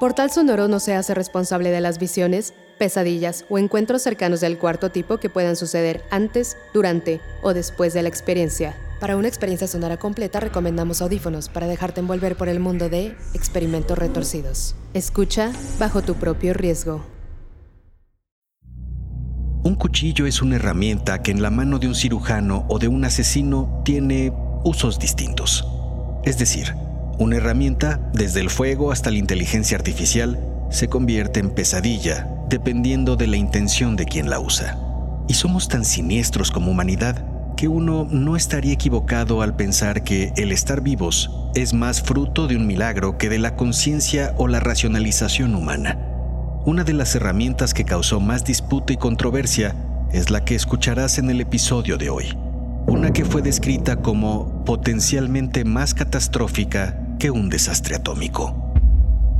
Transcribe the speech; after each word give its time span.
Portal 0.00 0.30
Sonoro 0.30 0.66
no 0.66 0.80
se 0.80 0.94
hace 0.94 1.12
responsable 1.12 1.70
de 1.70 1.82
las 1.82 1.98
visiones, 1.98 2.54
pesadillas 2.78 3.44
o 3.50 3.58
encuentros 3.58 4.00
cercanos 4.00 4.40
del 4.40 4.56
cuarto 4.56 4.90
tipo 4.90 5.18
que 5.18 5.28
puedan 5.28 5.56
suceder 5.56 6.02
antes, 6.10 6.56
durante 6.72 7.20
o 7.42 7.52
después 7.52 7.92
de 7.92 8.00
la 8.00 8.08
experiencia. 8.08 8.74
Para 8.98 9.18
una 9.18 9.28
experiencia 9.28 9.66
sonora 9.66 9.98
completa 9.98 10.40
recomendamos 10.40 11.02
audífonos 11.02 11.50
para 11.50 11.66
dejarte 11.66 12.00
envolver 12.00 12.34
por 12.34 12.48
el 12.48 12.60
mundo 12.60 12.88
de 12.88 13.14
experimentos 13.34 13.98
retorcidos. 13.98 14.74
Escucha 14.94 15.52
bajo 15.78 16.00
tu 16.00 16.14
propio 16.14 16.54
riesgo. 16.54 17.04
Un 19.62 19.74
cuchillo 19.74 20.24
es 20.24 20.40
una 20.40 20.56
herramienta 20.56 21.20
que 21.20 21.30
en 21.30 21.42
la 21.42 21.50
mano 21.50 21.78
de 21.78 21.88
un 21.88 21.94
cirujano 21.94 22.64
o 22.70 22.78
de 22.78 22.88
un 22.88 23.04
asesino 23.04 23.82
tiene 23.84 24.32
usos 24.64 24.98
distintos. 24.98 25.62
Es 26.24 26.38
decir, 26.38 26.74
una 27.20 27.36
herramienta, 27.36 28.00
desde 28.14 28.40
el 28.40 28.48
fuego 28.48 28.92
hasta 28.92 29.10
la 29.10 29.18
inteligencia 29.18 29.76
artificial, 29.76 30.40
se 30.70 30.88
convierte 30.88 31.38
en 31.38 31.50
pesadilla 31.50 32.26
dependiendo 32.48 33.14
de 33.14 33.26
la 33.26 33.36
intención 33.36 33.94
de 33.94 34.06
quien 34.06 34.30
la 34.30 34.40
usa. 34.40 34.78
Y 35.28 35.34
somos 35.34 35.68
tan 35.68 35.84
siniestros 35.84 36.50
como 36.50 36.70
humanidad 36.70 37.22
que 37.58 37.68
uno 37.68 38.08
no 38.10 38.36
estaría 38.36 38.72
equivocado 38.72 39.42
al 39.42 39.54
pensar 39.54 40.02
que 40.02 40.32
el 40.38 40.50
estar 40.50 40.80
vivos 40.80 41.30
es 41.54 41.74
más 41.74 42.00
fruto 42.00 42.46
de 42.46 42.56
un 42.56 42.66
milagro 42.66 43.18
que 43.18 43.28
de 43.28 43.38
la 43.38 43.54
conciencia 43.54 44.32
o 44.38 44.48
la 44.48 44.60
racionalización 44.60 45.54
humana. 45.54 45.98
Una 46.64 46.84
de 46.84 46.94
las 46.94 47.14
herramientas 47.14 47.74
que 47.74 47.84
causó 47.84 48.18
más 48.18 48.44
disputa 48.44 48.94
y 48.94 48.96
controversia 48.96 49.74
es 50.10 50.30
la 50.30 50.42
que 50.42 50.54
escucharás 50.54 51.18
en 51.18 51.28
el 51.28 51.42
episodio 51.42 51.98
de 51.98 52.08
hoy. 52.08 52.34
Una 52.86 53.12
que 53.12 53.26
fue 53.26 53.42
descrita 53.42 53.96
como 53.96 54.64
potencialmente 54.64 55.64
más 55.64 55.92
catastrófica 55.92 56.98
que 57.20 57.30
un 57.30 57.50
desastre 57.50 57.96
atómico. 57.96 58.56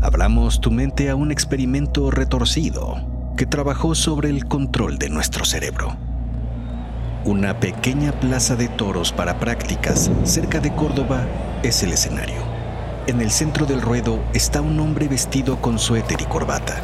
Hablamos 0.02 0.60
tu 0.60 0.70
mente 0.70 1.08
a 1.08 1.16
un 1.16 1.32
experimento 1.32 2.10
retorcido 2.10 3.00
que 3.38 3.46
trabajó 3.46 3.94
sobre 3.94 4.28
el 4.28 4.44
control 4.44 4.98
de 4.98 5.08
nuestro 5.08 5.46
cerebro. 5.46 5.96
Una 7.24 7.58
pequeña 7.58 8.12
plaza 8.12 8.54
de 8.54 8.68
toros 8.68 9.12
para 9.12 9.38
prácticas 9.38 10.10
cerca 10.24 10.60
de 10.60 10.74
Córdoba 10.74 11.26
es 11.62 11.82
el 11.82 11.92
escenario. 11.92 12.42
En 13.06 13.22
el 13.22 13.30
centro 13.30 13.64
del 13.64 13.80
ruedo 13.80 14.22
está 14.34 14.60
un 14.60 14.78
hombre 14.78 15.08
vestido 15.08 15.62
con 15.62 15.78
suéter 15.78 16.20
y 16.20 16.24
corbata. 16.24 16.82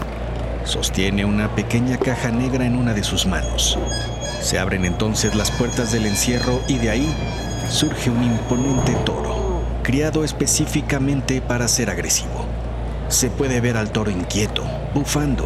Sostiene 0.64 1.27
una 1.27 1.55
pequeña 1.55 1.98
caja 1.98 2.31
negra 2.31 2.64
en 2.64 2.75
una 2.75 2.94
de 2.94 3.05
sus 3.05 3.27
manos. 3.27 3.78
Se 4.41 4.58
abren 4.58 4.86
entonces 4.86 5.34
las 5.34 5.50
puertas 5.50 5.92
del 5.92 6.06
encierro 6.06 6.62
y 6.66 6.78
de 6.78 6.88
ahí 6.88 7.14
surge 7.69 8.08
un 8.08 8.25
imponente 8.25 8.94
toro 9.05 9.35
criado 9.86 10.24
específicamente 10.24 11.41
para 11.41 11.69
ser 11.69 11.91
agresivo. 11.91 12.44
Se 13.08 13.30
puede 13.30 13.60
ver 13.60 13.76
al 13.76 13.92
toro 13.92 14.10
inquieto, 14.10 14.64
bufando. 14.92 15.44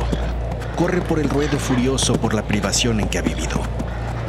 Corre 0.77 1.03
por 1.03 1.19
el 1.19 1.29
ruedo 1.29 1.59
furioso 1.59 2.15
por 2.15 2.33
la 2.33 2.45
privación 2.45 3.01
en 3.01 3.09
que 3.09 3.19
ha 3.19 3.23
vivido. 3.23 3.61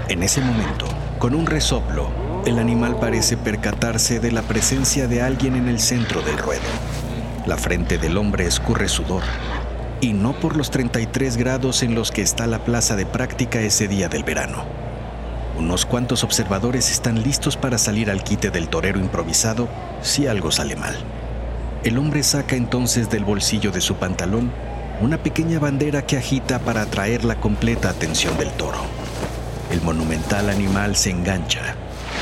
En 0.10 0.22
ese 0.22 0.42
momento, 0.42 0.86
con 1.18 1.34
un 1.34 1.46
resoplo, 1.46 2.10
el 2.46 2.60
animal 2.60 2.98
parece 3.00 3.38
percatarse 3.38 4.20
de 4.20 4.34
la 4.34 4.42
presencia 4.42 5.08
de 5.08 5.22
alguien 5.22 5.56
en 5.56 5.70
el 5.70 5.80
centro 5.80 6.22
del 6.22 6.38
ruedo. 6.38 6.60
La 7.46 7.56
frente 7.56 7.98
del 7.98 8.18
hombre 8.18 8.46
escurre 8.46 8.90
sudor, 8.90 9.24
y 10.02 10.12
no 10.12 10.34
por 10.34 10.58
los 10.58 10.72
33 10.72 11.38
grados 11.38 11.84
en 11.84 11.96
los 11.96 12.12
que 12.12 12.22
está 12.22 12.48
la 12.48 12.60
plaza 12.66 12.98
de 12.98 13.06
práctica 13.06 13.62
ese 13.62 13.88
día 13.88 14.10
del 14.10 14.26
verano. 14.26 14.81
Unos 15.62 15.86
cuantos 15.86 16.24
observadores 16.24 16.90
están 16.90 17.22
listos 17.22 17.56
para 17.56 17.78
salir 17.78 18.10
al 18.10 18.24
quite 18.24 18.50
del 18.50 18.68
torero 18.68 19.00
improvisado 19.00 19.70
si 20.02 20.26
algo 20.26 20.52
sale 20.52 20.76
mal. 20.76 20.96
El 21.84 22.00
hombre 22.00 22.24
saca 22.24 22.56
entonces 22.56 23.12
del 23.12 23.24
bolsillo 23.24 23.72
de 23.72 23.80
su 23.80 23.94
pantalón 23.98 24.52
una 25.02 25.20
pequeña 25.20 25.60
bandera 25.60 26.02
que 26.02 26.18
agita 26.18 26.58
para 26.58 26.82
atraer 26.82 27.24
la 27.24 27.36
completa 27.36 27.92
atención 27.92 28.36
del 28.40 28.50
toro. 28.54 28.80
El 29.70 29.84
monumental 29.84 30.50
animal 30.50 30.96
se 30.96 31.12
engancha, 31.12 31.76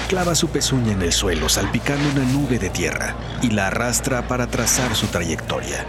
clava 0.10 0.36
su 0.36 0.50
pezuña 0.50 0.92
en 0.92 1.02
el 1.02 1.14
suelo 1.14 1.48
salpicando 1.48 2.10
una 2.10 2.30
nube 2.30 2.60
de 2.60 2.70
tierra 2.70 3.16
y 3.42 3.52
la 3.52 3.68
arrastra 3.68 4.28
para 4.28 4.48
trazar 4.48 4.98
su 4.98 5.08
trayectoria. 5.08 5.86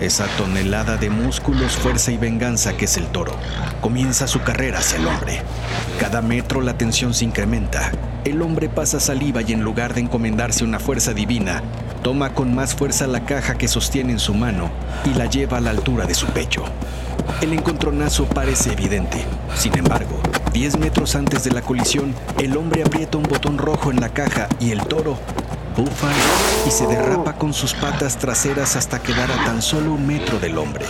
Esa 0.00 0.26
tonelada 0.36 0.98
de 0.98 1.10
músculos, 1.10 1.72
fuerza 1.72 2.12
y 2.12 2.16
venganza 2.16 2.76
que 2.76 2.84
es 2.84 2.96
el 2.96 3.08
toro 3.08 3.32
comienza 3.80 4.28
su 4.28 4.40
carrera 4.42 4.78
hacia 4.78 4.98
el 4.98 5.06
hombre. 5.08 5.42
Cada 5.98 6.20
metro 6.20 6.60
la 6.60 6.76
tensión 6.76 7.14
se 7.14 7.24
incrementa. 7.24 7.90
El 8.24 8.42
hombre 8.42 8.68
pasa 8.68 9.00
saliva 9.00 9.42
y 9.42 9.52
en 9.52 9.62
lugar 9.62 9.94
de 9.94 10.02
encomendarse 10.02 10.64
una 10.64 10.78
fuerza 10.78 11.14
divina, 11.14 11.62
toma 12.02 12.34
con 12.34 12.54
más 12.54 12.74
fuerza 12.74 13.06
la 13.06 13.24
caja 13.24 13.56
que 13.56 13.66
sostiene 13.66 14.12
en 14.12 14.18
su 14.18 14.34
mano 14.34 14.70
y 15.04 15.14
la 15.14 15.26
lleva 15.26 15.58
a 15.58 15.60
la 15.60 15.70
altura 15.70 16.04
de 16.06 16.14
su 16.14 16.26
pecho. 16.26 16.64
El 17.40 17.52
encontronazo 17.52 18.26
parece 18.26 18.72
evidente. 18.72 19.24
Sin 19.56 19.76
embargo, 19.76 20.20
10 20.52 20.78
metros 20.78 21.16
antes 21.16 21.44
de 21.44 21.52
la 21.52 21.62
colisión, 21.62 22.14
el 22.38 22.56
hombre 22.56 22.82
aprieta 22.82 23.18
un 23.18 23.24
botón 23.24 23.58
rojo 23.58 23.90
en 23.90 24.00
la 24.00 24.10
caja 24.10 24.48
y 24.60 24.70
el 24.70 24.80
toro 24.80 25.18
bufa 25.76 26.08
y 26.66 26.70
se 26.70 26.86
derrapa 26.86 27.34
con 27.34 27.52
sus 27.52 27.74
patas 27.74 28.16
traseras 28.16 28.76
hasta 28.76 29.02
quedar 29.02 29.30
a 29.30 29.44
tan 29.44 29.60
solo 29.60 29.92
un 29.92 30.06
metro 30.06 30.38
del 30.38 30.56
hombre, 30.56 30.86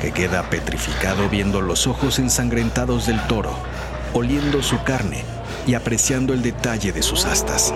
que 0.00 0.12
queda 0.12 0.44
petrificado 0.48 1.28
viendo 1.28 1.60
los 1.60 1.88
ojos 1.88 2.20
ensangrentados 2.20 3.06
del 3.06 3.20
toro, 3.26 3.50
oliendo 4.16 4.62
su 4.62 4.82
carne 4.82 5.24
y 5.66 5.74
apreciando 5.74 6.32
el 6.32 6.40
detalle 6.40 6.90
de 6.90 7.02
sus 7.02 7.26
astas. 7.26 7.74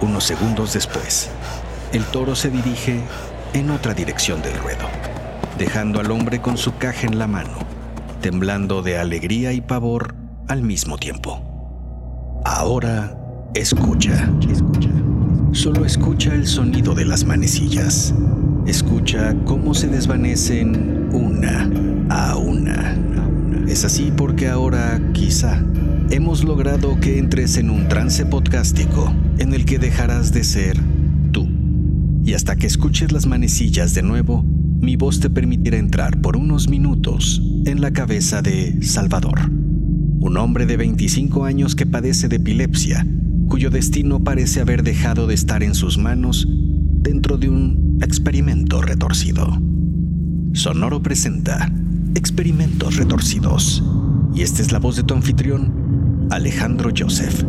Unos 0.00 0.24
segundos 0.24 0.72
después, 0.72 1.30
el 1.92 2.04
toro 2.06 2.34
se 2.34 2.50
dirige 2.50 3.00
en 3.52 3.70
otra 3.70 3.94
dirección 3.94 4.42
del 4.42 4.58
ruedo, 4.58 4.88
dejando 5.58 6.00
al 6.00 6.10
hombre 6.10 6.40
con 6.40 6.56
su 6.58 6.76
caja 6.78 7.06
en 7.06 7.16
la 7.16 7.28
mano, 7.28 7.54
temblando 8.20 8.82
de 8.82 8.98
alegría 8.98 9.52
y 9.52 9.60
pavor 9.60 10.16
al 10.48 10.62
mismo 10.62 10.98
tiempo. 10.98 11.40
Ahora 12.44 13.16
escucha. 13.54 14.28
escucha. 14.50 14.90
Solo 15.52 15.84
escucha 15.84 16.34
el 16.34 16.48
sonido 16.48 16.92
de 16.92 17.04
las 17.04 17.24
manecillas. 17.24 18.12
Escucha 18.66 19.36
cómo 19.44 19.74
se 19.74 19.86
desvanecen 19.86 21.08
una 21.12 21.70
a 22.10 22.36
una. 22.36 23.21
Es 23.72 23.86
así 23.86 24.12
porque 24.14 24.48
ahora, 24.48 25.00
quizá, 25.14 25.64
hemos 26.10 26.44
logrado 26.44 27.00
que 27.00 27.18
entres 27.18 27.56
en 27.56 27.70
un 27.70 27.88
trance 27.88 28.26
podcástico 28.26 29.10
en 29.38 29.54
el 29.54 29.64
que 29.64 29.78
dejarás 29.78 30.30
de 30.30 30.44
ser 30.44 30.76
tú. 31.32 31.48
Y 32.22 32.34
hasta 32.34 32.56
que 32.56 32.66
escuches 32.66 33.12
las 33.12 33.24
manecillas 33.24 33.94
de 33.94 34.02
nuevo, 34.02 34.42
mi 34.42 34.96
voz 34.96 35.20
te 35.20 35.30
permitirá 35.30 35.78
entrar 35.78 36.20
por 36.20 36.36
unos 36.36 36.68
minutos 36.68 37.40
en 37.64 37.80
la 37.80 37.94
cabeza 37.94 38.42
de 38.42 38.82
Salvador, 38.82 39.48
un 39.48 40.36
hombre 40.36 40.66
de 40.66 40.76
25 40.76 41.46
años 41.46 41.74
que 41.74 41.86
padece 41.86 42.28
de 42.28 42.36
epilepsia 42.36 43.06
cuyo 43.48 43.70
destino 43.70 44.22
parece 44.22 44.60
haber 44.60 44.82
dejado 44.82 45.26
de 45.26 45.34
estar 45.34 45.62
en 45.62 45.74
sus 45.74 45.96
manos 45.96 46.46
dentro 46.46 47.38
de 47.38 47.48
un 47.48 47.98
experimento 48.02 48.82
retorcido. 48.82 49.58
Sonoro 50.52 51.02
presenta 51.02 51.72
Experimentos 52.14 52.96
Retorcidos. 52.96 53.82
Y 54.34 54.42
esta 54.42 54.62
es 54.62 54.72
la 54.72 54.78
voz 54.78 54.96
de 54.96 55.02
tu 55.02 55.14
anfitrión, 55.14 56.28
Alejandro 56.30 56.90
Joseph. 56.96 57.44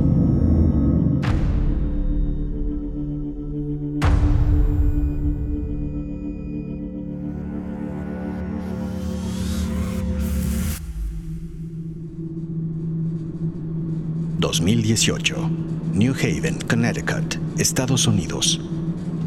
...2018... 14.40 15.74
New 15.94 16.16
Haven, 16.16 16.58
Connecticut, 16.68 17.36
Estados 17.60 18.08
Unidos. 18.08 18.60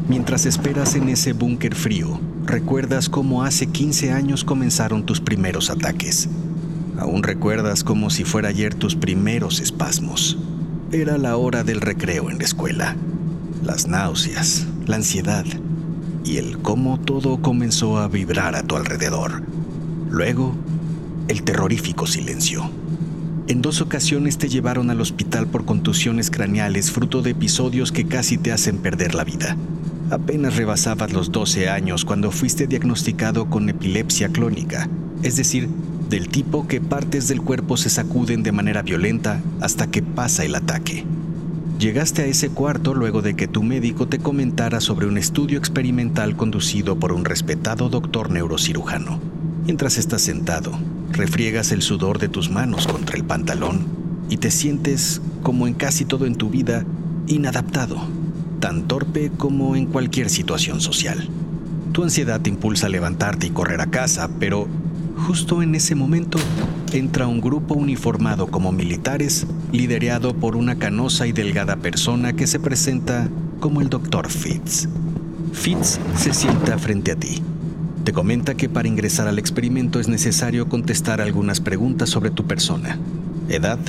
Mientras 0.09 0.45
esperas 0.45 0.95
en 0.95 1.07
ese 1.07 1.31
búnker 1.31 1.75
frío, 1.75 2.19
recuerdas 2.47 3.09
cómo 3.09 3.43
hace 3.43 3.67
15 3.67 4.11
años 4.11 4.43
comenzaron 4.43 5.05
tus 5.05 5.21
primeros 5.21 5.69
ataques. 5.69 6.29
Aún 6.97 7.23
recuerdas 7.23 7.83
como 7.83 8.09
si 8.09 8.23
fuera 8.23 8.49
ayer 8.49 8.73
tus 8.73 8.95
primeros 8.95 9.59
espasmos. 9.59 10.37
Era 10.91 11.17
la 11.17 11.37
hora 11.37 11.63
del 11.63 11.81
recreo 11.81 12.29
en 12.31 12.39
la 12.39 12.45
escuela. 12.45 12.95
Las 13.63 13.87
náuseas, 13.87 14.65
la 14.85 14.95
ansiedad 14.95 15.45
y 16.23 16.37
el 16.37 16.57
cómo 16.59 16.99
todo 16.99 17.41
comenzó 17.41 17.99
a 17.99 18.07
vibrar 18.07 18.55
a 18.55 18.63
tu 18.63 18.75
alrededor. 18.75 19.43
Luego, 20.09 20.55
el 21.27 21.43
terrorífico 21.43 22.07
silencio. 22.07 22.69
En 23.47 23.61
dos 23.61 23.79
ocasiones 23.81 24.37
te 24.37 24.49
llevaron 24.49 24.89
al 24.89 24.99
hospital 24.99 25.47
por 25.47 25.65
contusiones 25.65 26.31
craneales 26.31 26.91
fruto 26.91 27.21
de 27.21 27.31
episodios 27.31 27.91
que 27.91 28.05
casi 28.05 28.37
te 28.37 28.51
hacen 28.51 28.77
perder 28.77 29.15
la 29.15 29.23
vida. 29.23 29.55
Apenas 30.09 30.55
rebasabas 30.55 31.11
los 31.11 31.33
12 31.33 31.67
años 31.67 32.05
cuando 32.05 32.31
fuiste 32.31 32.65
diagnosticado 32.65 33.49
con 33.49 33.67
epilepsia 33.67 34.29
clónica, 34.29 34.87
es 35.21 35.35
decir, 35.35 35.67
del 36.09 36.29
tipo 36.29 36.65
que 36.65 36.79
partes 36.79 37.27
del 37.27 37.41
cuerpo 37.41 37.75
se 37.75 37.89
sacuden 37.89 38.41
de 38.41 38.53
manera 38.53 38.83
violenta 38.83 39.41
hasta 39.59 39.87
que 39.87 40.01
pasa 40.01 40.45
el 40.45 40.55
ataque. 40.55 41.03
Llegaste 41.77 42.21
a 42.21 42.25
ese 42.25 42.47
cuarto 42.47 42.93
luego 42.93 43.21
de 43.21 43.35
que 43.35 43.49
tu 43.49 43.63
médico 43.63 44.07
te 44.07 44.19
comentara 44.19 44.79
sobre 44.79 45.07
un 45.07 45.17
estudio 45.17 45.57
experimental 45.57 46.37
conducido 46.37 46.97
por 46.97 47.11
un 47.11 47.25
respetado 47.25 47.89
doctor 47.89 48.31
neurocirujano. 48.31 49.19
Mientras 49.65 49.97
estás 49.97 50.21
sentado, 50.21 50.71
refriegas 51.11 51.73
el 51.73 51.81
sudor 51.81 52.17
de 52.17 52.29
tus 52.29 52.49
manos 52.49 52.87
contra 52.87 53.17
el 53.17 53.25
pantalón 53.25 53.85
y 54.29 54.37
te 54.37 54.51
sientes, 54.51 55.21
como 55.43 55.67
en 55.67 55.73
casi 55.73 56.05
todo 56.05 56.25
en 56.25 56.35
tu 56.35 56.49
vida, 56.49 56.85
inadaptado 57.27 58.16
tan 58.59 58.87
torpe 58.87 59.31
como 59.35 59.75
en 59.75 59.85
cualquier 59.85 60.29
situación 60.29 60.81
social. 60.81 61.29
Tu 61.91 62.03
ansiedad 62.03 62.41
te 62.41 62.49
impulsa 62.49 62.87
a 62.87 62.89
levantarte 62.89 63.47
y 63.47 63.51
correr 63.51 63.81
a 63.81 63.87
casa, 63.87 64.29
pero 64.39 64.67
justo 65.25 65.61
en 65.61 65.75
ese 65.75 65.95
momento 65.95 66.37
entra 66.93 67.27
un 67.27 67.41
grupo 67.41 67.73
uniformado 67.73 68.47
como 68.47 68.71
militares, 68.71 69.47
liderado 69.71 70.35
por 70.35 70.55
una 70.55 70.77
canosa 70.77 71.27
y 71.27 71.31
delgada 71.31 71.77
persona 71.77 72.33
que 72.33 72.47
se 72.47 72.59
presenta 72.59 73.29
como 73.59 73.81
el 73.81 73.89
Dr. 73.89 74.29
Fitz. 74.29 74.87
Fitz 75.53 75.99
se 76.15 76.33
sienta 76.33 76.77
frente 76.77 77.11
a 77.11 77.15
ti. 77.15 77.41
Te 78.03 78.13
comenta 78.13 78.55
que 78.55 78.69
para 78.69 78.87
ingresar 78.87 79.27
al 79.27 79.39
experimento 79.39 79.99
es 79.99 80.07
necesario 80.07 80.69
contestar 80.69 81.19
algunas 81.19 81.59
preguntas 81.59 82.09
sobre 82.09 82.29
tu 82.29 82.45
persona. 82.45 82.97
Edad, 83.49 83.79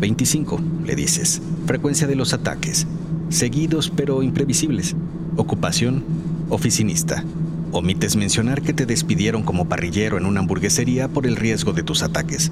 25, 0.00 0.60
le 0.84 0.94
dices. 0.94 1.40
Frecuencia 1.66 2.06
de 2.06 2.14
los 2.14 2.34
ataques, 2.34 2.86
seguidos 3.28 3.90
pero 3.94 4.22
imprevisibles. 4.22 4.94
Ocupación, 5.36 6.04
oficinista. 6.48 7.24
Omites 7.72 8.16
mencionar 8.16 8.62
que 8.62 8.72
te 8.72 8.86
despidieron 8.86 9.42
como 9.42 9.68
parrillero 9.68 10.16
en 10.16 10.24
una 10.24 10.40
hamburguesería 10.40 11.08
por 11.08 11.26
el 11.26 11.36
riesgo 11.36 11.72
de 11.72 11.82
tus 11.82 12.02
ataques. 12.02 12.50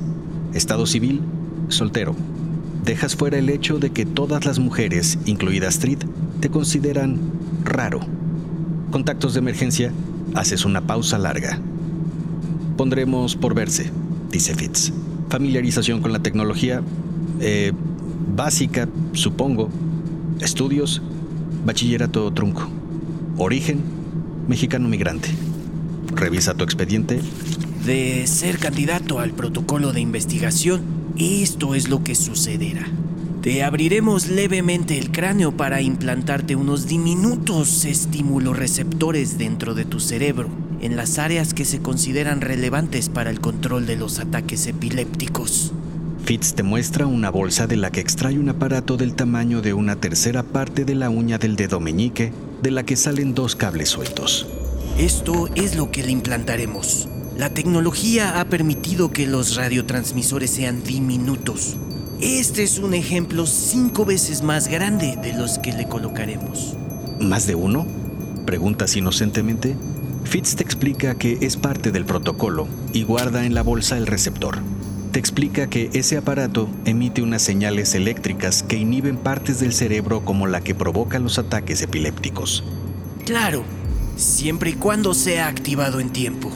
Estado 0.52 0.87
civil, 0.87 1.23
soltero. 1.69 2.14
Dejas 2.84 3.17
fuera 3.17 3.38
el 3.38 3.49
hecho 3.49 3.78
de 3.78 3.90
que 3.90 4.06
todas 4.06 4.44
las 4.44 4.58
mujeres, 4.58 5.19
incluida 5.25 5.69
Street, 5.69 5.99
te 6.40 6.50
consideran 6.50 7.19
raro. 7.64 8.00
Contactos 8.90 9.34
de 9.34 9.40
emergencia, 9.40 9.93
haces 10.34 10.64
una 10.64 10.82
pausa 10.82 11.19
larga. 11.19 11.58
Pondremos 12.76 13.37
por 13.37 13.55
verse, 13.55 13.90
dice 14.31 14.55
Fitz. 14.55 14.93
Familiarización 15.31 16.02
con 16.02 16.12
la 16.12 16.20
tecnología, 16.20 16.82
eh, 17.40 17.73
básica, 18.37 18.87
supongo, 19.12 19.70
Estudios, 20.41 21.00
bachillerato 21.65 22.31
trunco. 22.33 22.69
Origen, 23.38 23.81
mexicano 24.47 24.87
migrante. 24.87 25.31
Revisa 26.15 26.53
tu 26.53 26.62
expediente. 26.62 27.21
De 27.87 28.27
ser 28.27 28.59
candidato 28.59 29.19
al 29.19 29.31
protocolo 29.31 29.93
de 29.93 30.00
investigación, 30.00 30.83
esto 31.17 31.75
es 31.75 31.88
lo 31.88 32.05
que 32.05 32.15
sucederá. 32.15 32.87
Te 33.41 33.62
abriremos 33.65 34.29
levemente 34.29 34.99
el 34.99 35.11
cráneo 35.11 35.56
para 35.56 35.81
implantarte 35.81 36.55
unos 36.55 36.87
diminutos 36.87 37.87
estímulos-receptores 37.87 39.38
dentro 39.38 39.75
de 39.75 39.87
tu 39.87 40.00
cerebro, 40.00 40.49
en 40.83 40.97
las 40.97 41.19
áreas 41.19 41.55
que 41.55 41.65
se 41.65 41.81
consideran 41.81 42.43
relevantes 42.43 43.09
para 43.09 43.31
el 43.31 43.41
control 43.41 43.87
de 43.87 43.97
los 43.97 44.19
ataques 44.19 44.67
epilépticos. 44.67 45.73
Fitz 46.26 46.55
te 46.55 46.64
muestra 46.64 47.06
una 47.06 47.31
bolsa 47.31 47.69
de 47.69 47.76
la 47.76 47.93
que 47.93 48.00
extrae 48.00 48.37
un 48.37 48.49
aparato 48.49 48.96
del 48.96 49.14
tamaño 49.14 49.62
de 49.62 49.75
una 49.75 49.94
tercera 49.94 50.43
parte 50.43 50.84
de 50.84 50.96
la 50.96 51.08
uña 51.08 51.38
del 51.38 51.55
dedo 51.55 51.78
meñique, 51.78 52.32
de 52.62 52.73
la 52.73 52.82
que 52.82 52.96
salen 52.96 53.32
dos 53.32 53.55
cables 53.55 53.90
sueltos. 53.90 54.49
Esto 54.99 55.49
es 55.55 55.76
lo 55.76 55.93
que 55.93 56.02
le 56.02 56.11
implantaremos. 56.11 57.08
La 57.38 57.50
tecnología 57.50 58.40
ha 58.40 58.44
permitido 58.46 59.12
que 59.12 59.28
los 59.28 59.55
radiotransmisores 59.55 60.50
sean 60.50 60.82
diminutos. 60.82 61.76
Este 62.20 62.64
es 62.64 62.81
un 62.81 62.94
ejemplo 62.94 63.46
cinco 63.46 64.05
veces 64.05 64.43
más 64.43 64.67
grande 64.67 65.17
de 65.23 65.32
los 65.32 65.61
que 65.61 65.75
le 65.75 65.87
colocaremos. 65.87 66.76
¿Más 67.20 67.46
de 67.46 67.55
uno? 67.55 67.87
Preguntas 68.44 68.96
inocentemente. 68.96 69.76
Fitz 70.25 70.56
te 70.56 70.64
explica 70.64 71.14
que 71.14 71.38
es 71.43 71.56
parte 71.56 71.93
del 71.93 72.05
protocolo 72.05 72.67
y 72.93 73.05
guarda 73.05 73.46
en 73.46 73.55
la 73.55 73.62
bolsa 73.62 73.96
el 73.96 74.08
receptor 74.08 74.58
te 75.16 75.20
explica 75.20 75.66
que 75.70 75.88
ese 75.94 76.18
aparato 76.18 76.68
emite 76.84 77.22
unas 77.22 77.40
señales 77.40 77.94
eléctricas 77.94 78.62
que 78.62 78.76
inhiben 78.76 79.16
partes 79.16 79.58
del 79.58 79.72
cerebro 79.72 80.22
como 80.26 80.46
la 80.46 80.60
que 80.60 80.74
provoca 80.74 81.18
los 81.18 81.38
ataques 81.38 81.80
epilépticos. 81.80 82.62
Claro, 83.24 83.64
siempre 84.18 84.68
y 84.68 84.74
cuando 84.74 85.14
sea 85.14 85.48
activado 85.48 86.00
en 86.00 86.10
tiempo. 86.10 86.52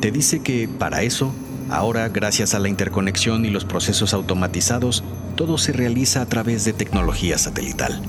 Te 0.00 0.10
dice 0.10 0.40
que, 0.40 0.68
para 0.68 1.02
eso, 1.02 1.34
ahora, 1.68 2.08
gracias 2.08 2.54
a 2.54 2.60
la 2.60 2.70
interconexión 2.70 3.44
y 3.44 3.50
los 3.50 3.66
procesos 3.66 4.14
automatizados, 4.14 5.04
todo 5.36 5.58
se 5.58 5.74
realiza 5.74 6.22
a 6.22 6.26
través 6.26 6.64
de 6.64 6.72
tecnología 6.72 7.36
satelital. 7.36 8.00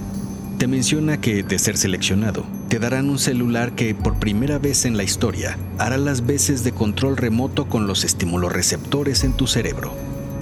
Te 0.63 0.67
menciona 0.67 1.19
que, 1.19 1.43
de 1.43 1.59
ser 1.59 1.75
seleccionado, 1.75 2.45
te 2.69 2.79
darán 2.79 3.09
un 3.09 3.19
celular 3.19 3.75
que, 3.75 3.93
por 3.93 4.17
primera 4.17 4.59
vez 4.59 4.85
en 4.85 4.95
la 4.95 5.03
historia, 5.03 5.57
hará 5.77 5.97
las 5.97 6.25
veces 6.25 6.63
de 6.63 6.71
control 6.71 7.17
remoto 7.17 7.67
con 7.67 7.85
los 7.85 8.05
estímulos-receptores 8.05 9.25
en 9.25 9.33
tu 9.33 9.45
cerebro. 9.45 9.93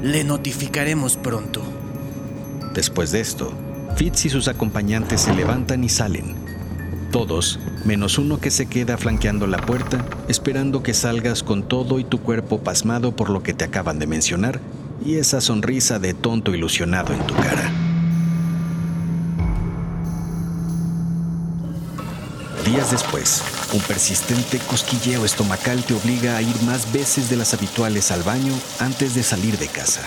Le 0.04 0.24
notificaremos 0.24 1.18
pronto. 1.18 1.64
Después 2.76 3.12
de 3.12 3.20
esto, 3.20 3.52
Fitz 3.96 4.26
y 4.26 4.30
sus 4.30 4.48
acompañantes 4.48 5.22
se 5.22 5.34
levantan 5.34 5.84
y 5.84 5.90
salen. 5.90 6.36
Todos, 7.12 7.60
menos 7.84 8.20
uno 8.20 8.40
que 8.40 8.52
se 8.52 8.68
queda 8.68 9.00
flanqueando 9.00 9.48
la 9.48 9.58
puerta, 9.58 10.06
esperando 10.28 10.84
que 10.84 10.94
salgas 10.94 11.42
con 11.42 11.64
todo 11.64 11.98
y 11.98 12.04
tu 12.04 12.22
cuerpo 12.22 12.60
pasmado 12.60 13.16
por 13.16 13.32
lo 13.32 13.42
que 13.42 13.56
te 13.56 13.66
acaban 13.66 13.98
de 13.98 14.06
mencionar 14.06 14.62
y 15.04 15.16
esa 15.16 15.42
sonrisa 15.42 15.98
de 15.98 16.14
tonto 16.14 16.54
ilusionado 16.54 17.12
en 17.12 17.26
tu 17.26 17.34
cara. 17.34 17.91
Días 22.72 22.92
después, 22.92 23.44
un 23.74 23.82
persistente 23.82 24.58
cosquilleo 24.60 25.26
estomacal 25.26 25.84
te 25.84 25.94
obliga 25.94 26.38
a 26.38 26.42
ir 26.42 26.56
más 26.62 26.94
veces 26.94 27.30
de 27.30 27.36
las 27.36 27.54
habituales 27.54 28.12
al 28.12 28.24
baño 28.24 28.54
antes 28.80 29.14
de 29.14 29.24
salir 29.24 29.58
de 29.58 29.68
casa. 29.68 30.02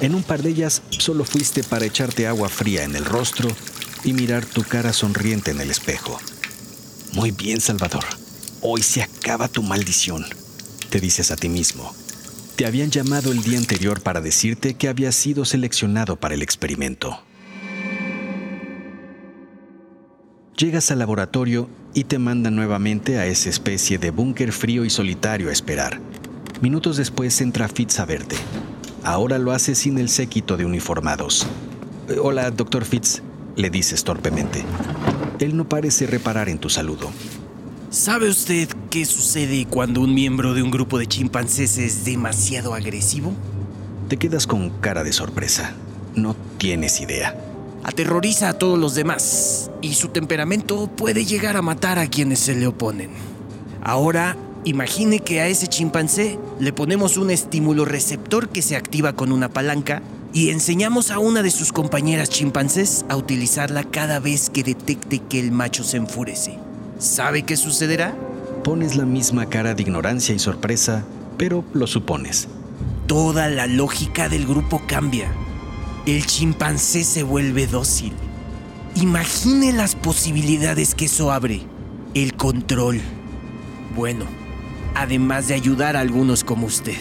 En 0.00 0.14
un 0.14 0.22
par 0.22 0.42
de 0.42 0.48
ellas 0.48 0.80
solo 0.88 1.26
fuiste 1.26 1.62
para 1.62 1.84
echarte 1.84 2.26
agua 2.26 2.48
fría 2.48 2.84
en 2.84 2.96
el 2.96 3.04
rostro 3.04 3.50
y 4.04 4.14
mirar 4.14 4.46
tu 4.46 4.62
cara 4.62 4.94
sonriente 4.94 5.50
en 5.50 5.60
el 5.60 5.70
espejo. 5.70 6.18
Muy 7.12 7.30
bien, 7.30 7.60
Salvador. 7.60 8.04
Hoy 8.62 8.82
se 8.82 9.02
acaba 9.02 9.46
tu 9.46 9.62
maldición, 9.62 10.24
te 10.88 11.00
dices 11.00 11.30
a 11.30 11.36
ti 11.36 11.50
mismo. 11.50 11.94
Te 12.56 12.64
habían 12.64 12.90
llamado 12.90 13.32
el 13.32 13.42
día 13.42 13.58
anterior 13.58 14.00
para 14.00 14.22
decirte 14.22 14.72
que 14.72 14.88
habías 14.88 15.14
sido 15.14 15.44
seleccionado 15.44 16.16
para 16.16 16.34
el 16.34 16.40
experimento. 16.40 17.20
Llegas 20.58 20.90
al 20.90 20.98
laboratorio 20.98 21.70
y 21.94 22.02
te 22.02 22.18
mandan 22.18 22.56
nuevamente 22.56 23.20
a 23.20 23.26
esa 23.26 23.48
especie 23.48 23.96
de 23.98 24.10
búnker 24.10 24.50
frío 24.50 24.84
y 24.84 24.90
solitario 24.90 25.50
a 25.50 25.52
esperar. 25.52 26.00
Minutos 26.60 26.96
después 26.96 27.40
entra 27.40 27.68
Fitz 27.68 28.00
a 28.00 28.04
verte. 28.04 28.34
Ahora 29.04 29.38
lo 29.38 29.52
hace 29.52 29.76
sin 29.76 29.98
el 29.98 30.08
séquito 30.08 30.56
de 30.56 30.64
uniformados. 30.64 31.46
Eh, 32.08 32.16
hola, 32.20 32.50
doctor 32.50 32.84
Fitz, 32.84 33.22
le 33.54 33.70
dices 33.70 34.02
torpemente. 34.02 34.64
Él 35.38 35.56
no 35.56 35.68
parece 35.68 36.08
reparar 36.08 36.48
en 36.48 36.58
tu 36.58 36.68
saludo. 36.68 37.08
¿Sabe 37.90 38.28
usted 38.28 38.68
qué 38.90 39.04
sucede 39.04 39.64
cuando 39.64 40.00
un 40.00 40.12
miembro 40.12 40.54
de 40.54 40.64
un 40.64 40.72
grupo 40.72 40.98
de 40.98 41.06
chimpancés 41.06 41.78
es 41.78 42.04
demasiado 42.04 42.74
agresivo? 42.74 43.32
Te 44.08 44.16
quedas 44.16 44.48
con 44.48 44.70
cara 44.70 45.04
de 45.04 45.12
sorpresa. 45.12 45.74
No 46.16 46.34
tienes 46.58 47.00
idea. 47.00 47.47
Aterroriza 47.88 48.50
a 48.50 48.52
todos 48.52 48.78
los 48.78 48.94
demás 48.94 49.70
y 49.80 49.94
su 49.94 50.08
temperamento 50.08 50.88
puede 50.88 51.24
llegar 51.24 51.56
a 51.56 51.62
matar 51.62 51.98
a 51.98 52.06
quienes 52.06 52.38
se 52.38 52.54
le 52.54 52.66
oponen. 52.66 53.08
Ahora, 53.82 54.36
imagine 54.66 55.20
que 55.20 55.40
a 55.40 55.46
ese 55.46 55.68
chimpancé 55.68 56.38
le 56.60 56.74
ponemos 56.74 57.16
un 57.16 57.30
estímulo 57.30 57.86
receptor 57.86 58.50
que 58.50 58.60
se 58.60 58.76
activa 58.76 59.14
con 59.14 59.32
una 59.32 59.48
palanca 59.48 60.02
y 60.34 60.50
enseñamos 60.50 61.10
a 61.10 61.18
una 61.18 61.40
de 61.42 61.50
sus 61.50 61.72
compañeras 61.72 62.28
chimpancés 62.28 63.06
a 63.08 63.16
utilizarla 63.16 63.84
cada 63.84 64.20
vez 64.20 64.50
que 64.50 64.62
detecte 64.62 65.20
que 65.20 65.40
el 65.40 65.50
macho 65.50 65.82
se 65.82 65.96
enfurece. 65.96 66.58
¿Sabe 66.98 67.44
qué 67.44 67.56
sucederá? 67.56 68.14
Pones 68.64 68.96
la 68.96 69.06
misma 69.06 69.46
cara 69.46 69.72
de 69.74 69.80
ignorancia 69.80 70.34
y 70.34 70.38
sorpresa, 70.38 71.06
pero 71.38 71.64
lo 71.72 71.86
supones. 71.86 72.48
toda 73.06 73.48
la 73.48 73.66
lógica 73.66 74.28
del 74.28 74.46
grupo 74.46 74.82
cambia. 74.86 75.32
El 76.08 76.24
chimpancé 76.24 77.04
se 77.04 77.22
vuelve 77.22 77.66
dócil. 77.66 78.14
Imagine 78.94 79.74
las 79.74 79.94
posibilidades 79.94 80.94
que 80.94 81.04
eso 81.04 81.30
abre. 81.30 81.60
El 82.14 82.32
control. 82.32 82.98
Bueno, 83.94 84.24
además 84.94 85.48
de 85.48 85.54
ayudar 85.54 85.96
a 85.96 86.00
algunos 86.00 86.44
como 86.44 86.66
usted. 86.66 86.96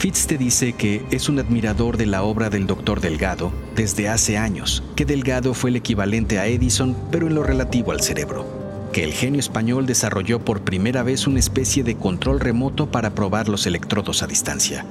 Fitz 0.00 0.26
te 0.26 0.36
dice 0.36 0.72
que 0.72 1.06
es 1.12 1.28
un 1.28 1.38
admirador 1.38 1.96
de 1.96 2.06
la 2.06 2.24
obra 2.24 2.50
del 2.50 2.66
doctor 2.66 3.00
Delgado 3.00 3.52
desde 3.76 4.08
hace 4.08 4.36
años, 4.36 4.82
que 4.96 5.04
Delgado 5.04 5.54
fue 5.54 5.70
el 5.70 5.76
equivalente 5.76 6.40
a 6.40 6.48
Edison, 6.48 6.96
pero 7.12 7.28
en 7.28 7.36
lo 7.36 7.44
relativo 7.44 7.92
al 7.92 8.00
cerebro, 8.00 8.88
que 8.92 9.04
el 9.04 9.12
genio 9.12 9.38
español 9.38 9.86
desarrolló 9.86 10.44
por 10.44 10.62
primera 10.62 11.04
vez 11.04 11.28
una 11.28 11.38
especie 11.38 11.84
de 11.84 11.96
control 11.96 12.40
remoto 12.40 12.90
para 12.90 13.14
probar 13.14 13.48
los 13.48 13.64
electrodos 13.68 14.24
a 14.24 14.26
distancia. 14.26 14.84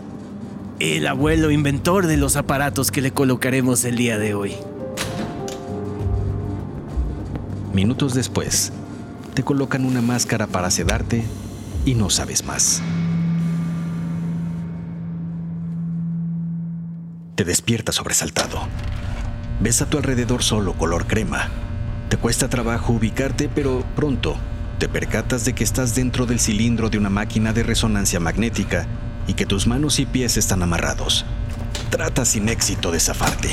El 0.79 1.07
abuelo 1.07 1.49
inventor 1.49 2.05
de 2.05 2.17
los 2.17 2.35
aparatos 2.35 2.91
que 2.91 3.01
le 3.01 3.09
colocaremos 3.09 3.83
el 3.83 3.95
día 3.95 4.19
de 4.19 4.35
hoy. 4.35 4.53
Minutos 7.73 8.13
después, 8.13 8.71
te 9.33 9.41
colocan 9.41 9.85
una 9.85 10.03
máscara 10.03 10.45
para 10.45 10.69
sedarte 10.69 11.23
y 11.83 11.95
no 11.95 12.11
sabes 12.11 12.45
más. 12.45 12.83
Te 17.33 17.43
despiertas 17.43 17.95
sobresaltado. 17.95 18.59
Ves 19.59 19.81
a 19.81 19.89
tu 19.89 19.97
alrededor 19.97 20.43
solo 20.43 20.73
color 20.73 21.07
crema. 21.07 21.49
Te 22.09 22.17
cuesta 22.17 22.49
trabajo 22.49 22.93
ubicarte, 22.93 23.49
pero 23.49 23.83
pronto 23.95 24.35
te 24.77 24.87
percatas 24.87 25.43
de 25.43 25.53
que 25.53 25.63
estás 25.63 25.95
dentro 25.95 26.27
del 26.27 26.39
cilindro 26.39 26.91
de 26.91 26.99
una 26.99 27.09
máquina 27.09 27.51
de 27.51 27.63
resonancia 27.63 28.19
magnética 28.19 28.87
y 29.27 29.33
que 29.33 29.45
tus 29.45 29.67
manos 29.67 29.99
y 29.99 30.05
pies 30.05 30.37
están 30.37 30.63
amarrados. 30.63 31.25
Tratas 31.89 32.29
sin 32.29 32.49
éxito 32.49 32.91
de 32.91 32.99
zafarte. 32.99 33.49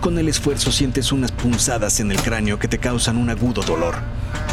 Con 0.00 0.18
el 0.18 0.28
esfuerzo 0.28 0.72
sientes 0.72 1.12
unas 1.12 1.32
punzadas 1.32 2.00
en 2.00 2.10
el 2.10 2.20
cráneo 2.20 2.58
que 2.58 2.68
te 2.68 2.78
causan 2.78 3.16
un 3.16 3.30
agudo 3.30 3.62
dolor. 3.62 3.96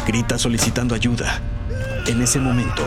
Gritas 0.06 0.42
solicitando 0.42 0.94
ayuda. 0.94 1.40
En 2.06 2.22
ese 2.22 2.38
momento, 2.38 2.86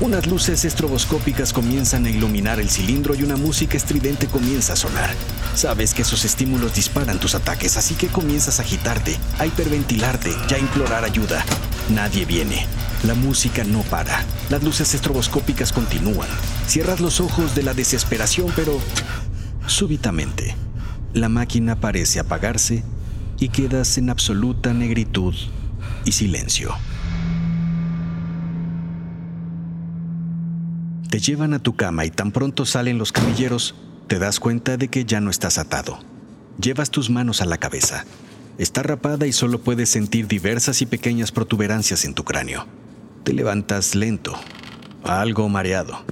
unas 0.00 0.26
luces 0.26 0.64
estroboscópicas 0.64 1.52
comienzan 1.52 2.06
a 2.06 2.10
iluminar 2.10 2.60
el 2.60 2.70
cilindro 2.70 3.16
y 3.16 3.24
una 3.24 3.36
música 3.36 3.76
estridente 3.76 4.26
comienza 4.26 4.74
a 4.74 4.76
sonar. 4.76 5.10
Sabes 5.54 5.92
que 5.92 6.02
esos 6.02 6.24
estímulos 6.24 6.74
disparan 6.74 7.18
tus 7.18 7.34
ataques, 7.34 7.76
así 7.76 7.94
que 7.94 8.06
comienzas 8.06 8.60
a 8.60 8.62
agitarte, 8.62 9.16
a 9.38 9.46
hiperventilarte 9.46 10.30
y 10.48 10.54
a 10.54 10.58
implorar 10.58 11.04
ayuda. 11.04 11.44
Nadie 11.88 12.24
viene. 12.26 12.66
La 13.04 13.14
música 13.14 13.64
no 13.64 13.82
para. 13.82 14.24
Las 14.50 14.62
luces 14.62 14.94
estroboscópicas 14.94 15.72
continúan. 15.72 16.28
Cierras 16.66 17.00
los 17.00 17.20
ojos 17.20 17.54
de 17.54 17.62
la 17.62 17.74
desesperación, 17.74 18.52
pero 18.56 18.78
súbitamente 19.66 20.56
la 21.14 21.28
máquina 21.28 21.80
parece 21.80 22.20
apagarse 22.20 22.82
y 23.38 23.48
quedas 23.48 23.98
en 23.98 24.10
absoluta 24.10 24.74
negritud 24.74 25.34
y 26.04 26.12
silencio. 26.12 26.74
Te 31.10 31.20
llevan 31.20 31.54
a 31.54 31.58
tu 31.58 31.74
cama 31.74 32.04
y 32.04 32.10
tan 32.10 32.32
pronto 32.32 32.66
salen 32.66 32.98
los 32.98 33.12
camilleros, 33.12 33.74
te 34.08 34.18
das 34.18 34.40
cuenta 34.40 34.76
de 34.76 34.88
que 34.88 35.04
ya 35.04 35.20
no 35.20 35.30
estás 35.30 35.56
atado. 35.58 35.98
Llevas 36.60 36.90
tus 36.90 37.08
manos 37.08 37.40
a 37.40 37.46
la 37.46 37.58
cabeza. 37.58 38.04
Está 38.58 38.82
rapada 38.82 39.26
y 39.26 39.32
solo 39.32 39.60
puedes 39.60 39.88
sentir 39.88 40.26
diversas 40.26 40.82
y 40.82 40.86
pequeñas 40.86 41.32
protuberancias 41.32 42.04
en 42.04 42.14
tu 42.14 42.24
cráneo. 42.24 42.66
Te 43.24 43.32
levantas 43.32 43.94
lento, 43.94 44.34
algo 45.04 45.48
mareado, 45.48 46.04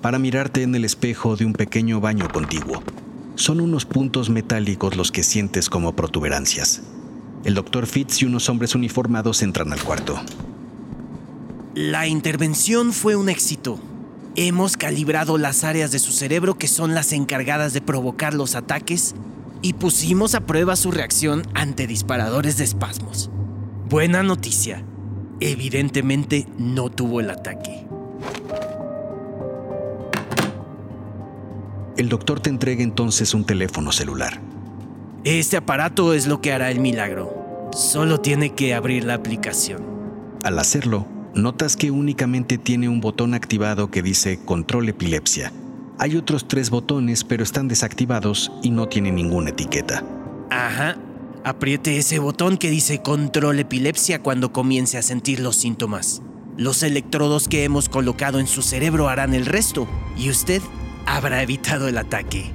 para 0.00 0.18
mirarte 0.18 0.62
en 0.62 0.74
el 0.74 0.84
espejo 0.84 1.36
de 1.36 1.44
un 1.44 1.52
pequeño 1.52 2.00
baño 2.00 2.28
contiguo. 2.32 2.82
Son 3.34 3.60
unos 3.60 3.84
puntos 3.84 4.30
metálicos 4.30 4.96
los 4.96 5.10
que 5.10 5.22
sientes 5.22 5.68
como 5.68 5.94
protuberancias. 5.96 6.82
El 7.44 7.54
doctor 7.54 7.86
Fitz 7.86 8.22
y 8.22 8.26
unos 8.26 8.48
hombres 8.48 8.74
uniformados 8.74 9.42
entran 9.42 9.72
al 9.72 9.82
cuarto. 9.82 10.20
La 11.74 12.06
intervención 12.06 12.92
fue 12.92 13.16
un 13.16 13.28
éxito. 13.28 13.80
Hemos 14.36 14.76
calibrado 14.76 15.38
las 15.38 15.64
áreas 15.64 15.90
de 15.90 15.98
su 15.98 16.12
cerebro 16.12 16.54
que 16.56 16.68
son 16.68 16.94
las 16.94 17.12
encargadas 17.12 17.72
de 17.72 17.80
provocar 17.80 18.34
los 18.34 18.54
ataques 18.54 19.14
y 19.62 19.74
pusimos 19.74 20.34
a 20.34 20.40
prueba 20.46 20.76
su 20.76 20.90
reacción 20.90 21.42
ante 21.54 21.86
disparadores 21.86 22.56
de 22.58 22.64
espasmos. 22.64 23.30
Buena 23.88 24.22
noticia. 24.22 24.84
Evidentemente 25.40 26.46
no 26.58 26.90
tuvo 26.90 27.20
el 27.20 27.30
ataque. 27.30 27.86
El 31.96 32.08
doctor 32.08 32.40
te 32.40 32.50
entrega 32.50 32.82
entonces 32.82 33.34
un 33.34 33.44
teléfono 33.44 33.92
celular. 33.92 34.40
Este 35.24 35.56
aparato 35.56 36.14
es 36.14 36.26
lo 36.26 36.40
que 36.40 36.52
hará 36.52 36.70
el 36.70 36.80
milagro. 36.80 37.70
Solo 37.72 38.18
tiene 38.18 38.54
que 38.54 38.74
abrir 38.74 39.04
la 39.04 39.14
aplicación. 39.14 39.82
Al 40.42 40.58
hacerlo, 40.58 41.06
notas 41.34 41.76
que 41.76 41.90
únicamente 41.90 42.58
tiene 42.58 42.88
un 42.88 43.00
botón 43.00 43.34
activado 43.34 43.90
que 43.90 44.02
dice 44.02 44.40
Control 44.44 44.88
Epilepsia. 44.88 45.52
Hay 45.98 46.16
otros 46.16 46.48
tres 46.48 46.70
botones, 46.70 47.22
pero 47.22 47.44
están 47.44 47.68
desactivados 47.68 48.50
y 48.62 48.70
no 48.70 48.88
tienen 48.88 49.14
ninguna 49.14 49.50
etiqueta. 49.50 50.02
Ajá. 50.50 50.96
Apriete 51.44 51.98
ese 51.98 52.20
botón 52.20 52.56
que 52.56 52.70
dice 52.70 53.02
Control 53.02 53.58
Epilepsia 53.58 54.22
cuando 54.22 54.52
comience 54.52 54.96
a 54.96 55.02
sentir 55.02 55.40
los 55.40 55.56
síntomas. 55.56 56.22
Los 56.56 56.84
electrodos 56.84 57.48
que 57.48 57.64
hemos 57.64 57.88
colocado 57.88 58.38
en 58.38 58.46
su 58.46 58.62
cerebro 58.62 59.08
harán 59.08 59.34
el 59.34 59.46
resto 59.46 59.88
y 60.16 60.30
usted 60.30 60.62
habrá 61.04 61.42
evitado 61.42 61.88
el 61.88 61.98
ataque. 61.98 62.52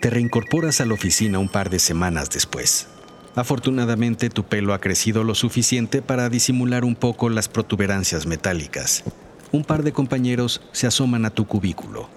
Te 0.00 0.10
reincorporas 0.10 0.80
a 0.80 0.86
la 0.86 0.94
oficina 0.94 1.40
un 1.40 1.48
par 1.48 1.68
de 1.68 1.80
semanas 1.80 2.30
después. 2.30 2.86
Afortunadamente 3.34 4.30
tu 4.30 4.44
pelo 4.44 4.72
ha 4.72 4.80
crecido 4.80 5.24
lo 5.24 5.34
suficiente 5.34 6.00
para 6.00 6.28
disimular 6.28 6.84
un 6.84 6.94
poco 6.94 7.28
las 7.28 7.48
protuberancias 7.48 8.24
metálicas. 8.26 9.02
Un 9.50 9.64
par 9.64 9.82
de 9.82 9.90
compañeros 9.90 10.60
se 10.70 10.86
asoman 10.86 11.24
a 11.24 11.30
tu 11.30 11.44
cubículo. 11.44 12.08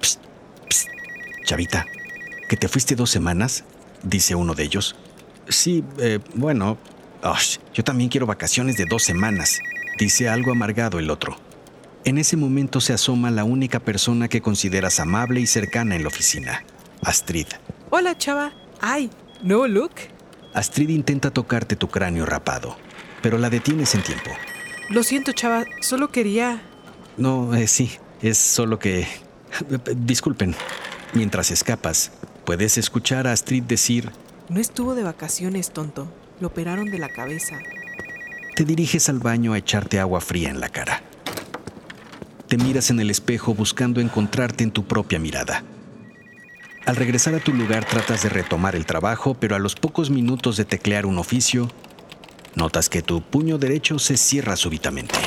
Psst. 0.00 0.27
Chavita, 1.48 1.86
¿que 2.46 2.58
te 2.58 2.68
fuiste 2.68 2.94
dos 2.94 3.08
semanas? 3.08 3.64
Dice 4.02 4.34
uno 4.34 4.52
de 4.52 4.64
ellos. 4.64 4.96
Sí, 5.48 5.82
eh, 5.96 6.18
bueno, 6.34 6.76
yo 7.72 7.84
también 7.84 8.10
quiero 8.10 8.26
vacaciones 8.26 8.76
de 8.76 8.84
dos 8.84 9.02
semanas, 9.02 9.58
dice 9.98 10.28
algo 10.28 10.52
amargado 10.52 10.98
el 10.98 11.08
otro. 11.08 11.38
En 12.04 12.18
ese 12.18 12.36
momento 12.36 12.82
se 12.82 12.92
asoma 12.92 13.30
la 13.30 13.44
única 13.44 13.80
persona 13.80 14.28
que 14.28 14.42
consideras 14.42 15.00
amable 15.00 15.40
y 15.40 15.46
cercana 15.46 15.96
en 15.96 16.02
la 16.02 16.08
oficina, 16.08 16.64
Astrid. 17.00 17.46
Hola, 17.88 18.18
chava. 18.18 18.52
Ay, 18.82 19.08
¿no, 19.42 19.66
Luke? 19.66 20.10
Astrid 20.52 20.90
intenta 20.90 21.30
tocarte 21.30 21.76
tu 21.76 21.88
cráneo 21.88 22.26
rapado, 22.26 22.76
pero 23.22 23.38
la 23.38 23.48
detienes 23.48 23.94
en 23.94 24.02
tiempo. 24.02 24.30
Lo 24.90 25.02
siento, 25.02 25.32
chava, 25.32 25.64
solo 25.80 26.10
quería... 26.10 26.60
No, 27.16 27.54
eh, 27.54 27.66
sí, 27.68 27.92
es 28.20 28.36
solo 28.36 28.78
que... 28.78 29.08
Disculpen. 29.96 30.54
Mientras 31.14 31.50
escapas, 31.50 32.12
puedes 32.44 32.78
escuchar 32.78 33.26
a 33.26 33.32
Astrid 33.32 33.62
decir... 33.62 34.10
No 34.48 34.60
estuvo 34.60 34.94
de 34.94 35.02
vacaciones, 35.02 35.70
tonto. 35.70 36.08
Lo 36.40 36.48
operaron 36.48 36.90
de 36.90 36.98
la 36.98 37.08
cabeza. 37.08 37.58
Te 38.54 38.64
diriges 38.64 39.08
al 39.08 39.18
baño 39.18 39.52
a 39.52 39.58
echarte 39.58 40.00
agua 40.00 40.20
fría 40.20 40.50
en 40.50 40.60
la 40.60 40.68
cara. 40.68 41.02
Te 42.46 42.56
miras 42.56 42.90
en 42.90 43.00
el 43.00 43.10
espejo 43.10 43.54
buscando 43.54 44.00
encontrarte 44.00 44.64
en 44.64 44.70
tu 44.70 44.84
propia 44.84 45.18
mirada. 45.18 45.62
Al 46.86 46.96
regresar 46.96 47.34
a 47.34 47.40
tu 47.40 47.52
lugar 47.52 47.84
tratas 47.84 48.22
de 48.22 48.30
retomar 48.30 48.74
el 48.74 48.86
trabajo, 48.86 49.34
pero 49.34 49.54
a 49.54 49.58
los 49.58 49.74
pocos 49.74 50.08
minutos 50.08 50.56
de 50.56 50.64
teclear 50.64 51.04
un 51.04 51.18
oficio, 51.18 51.70
notas 52.54 52.88
que 52.88 53.02
tu 53.02 53.20
puño 53.20 53.58
derecho 53.58 53.98
se 53.98 54.16
cierra 54.16 54.56
súbitamente. 54.56 55.18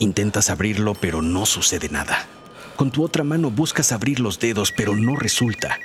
Intentas 0.00 0.50
abrirlo, 0.50 0.94
pero 0.94 1.22
no 1.22 1.46
sucede 1.46 1.88
nada. 1.88 2.26
Con 2.76 2.90
tu 2.90 3.04
otra 3.04 3.24
mano 3.24 3.50
buscas 3.50 3.92
abrir 3.92 4.20
los 4.20 4.38
dedos, 4.38 4.72
pero 4.72 4.96
no 4.96 5.16
resulta. 5.16 5.78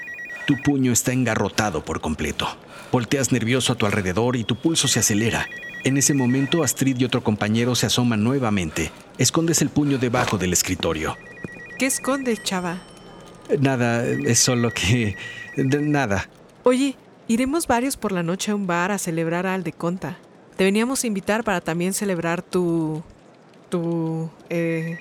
Tu 0.46 0.56
puño 0.64 0.92
está 0.92 1.12
engarrotado 1.12 1.84
por 1.84 2.00
completo. 2.00 2.48
Volteas 2.92 3.32
nervioso 3.32 3.74
a 3.74 3.76
tu 3.76 3.86
alrededor 3.86 4.38
y 4.38 4.46
tu 4.46 4.56
pulso 4.56 4.88
se 4.88 5.00
acelera. 5.00 5.48
En 5.84 5.98
ese 5.98 6.14
momento, 6.14 6.64
Astrid 6.64 6.98
y 7.00 7.06
otro 7.06 7.24
compañero 7.24 7.76
se 7.76 7.86
asoman 7.86 8.24
nuevamente. 8.24 8.92
Escondes 9.18 9.62
el 9.62 9.70
puño 9.70 9.98
debajo 9.98 10.38
del 10.38 10.54
escritorio. 10.54 11.18
¿Qué 11.78 11.86
escondes, 11.86 12.42
chava? 12.44 12.82
Nada, 13.60 14.06
es 14.06 14.40
solo 14.40 14.72
que... 14.72 15.16
nada. 15.58 16.30
Oye, 16.64 16.96
iremos 17.28 17.68
varios 17.68 17.98
por 17.98 18.12
la 18.12 18.24
noche 18.24 18.52
a 18.52 18.56
un 18.56 18.68
bar 18.68 18.92
a 18.92 18.98
celebrar 18.98 19.46
al 19.46 19.64
de 19.64 19.74
Conta. 19.74 20.18
Te 20.56 20.64
veníamos 20.64 21.04
a 21.04 21.08
invitar 21.08 21.44
para 21.44 21.62
también 21.62 21.94
celebrar 21.94 22.42
tu... 22.42 23.04
tu... 23.70 24.30
Eh... 24.50 24.98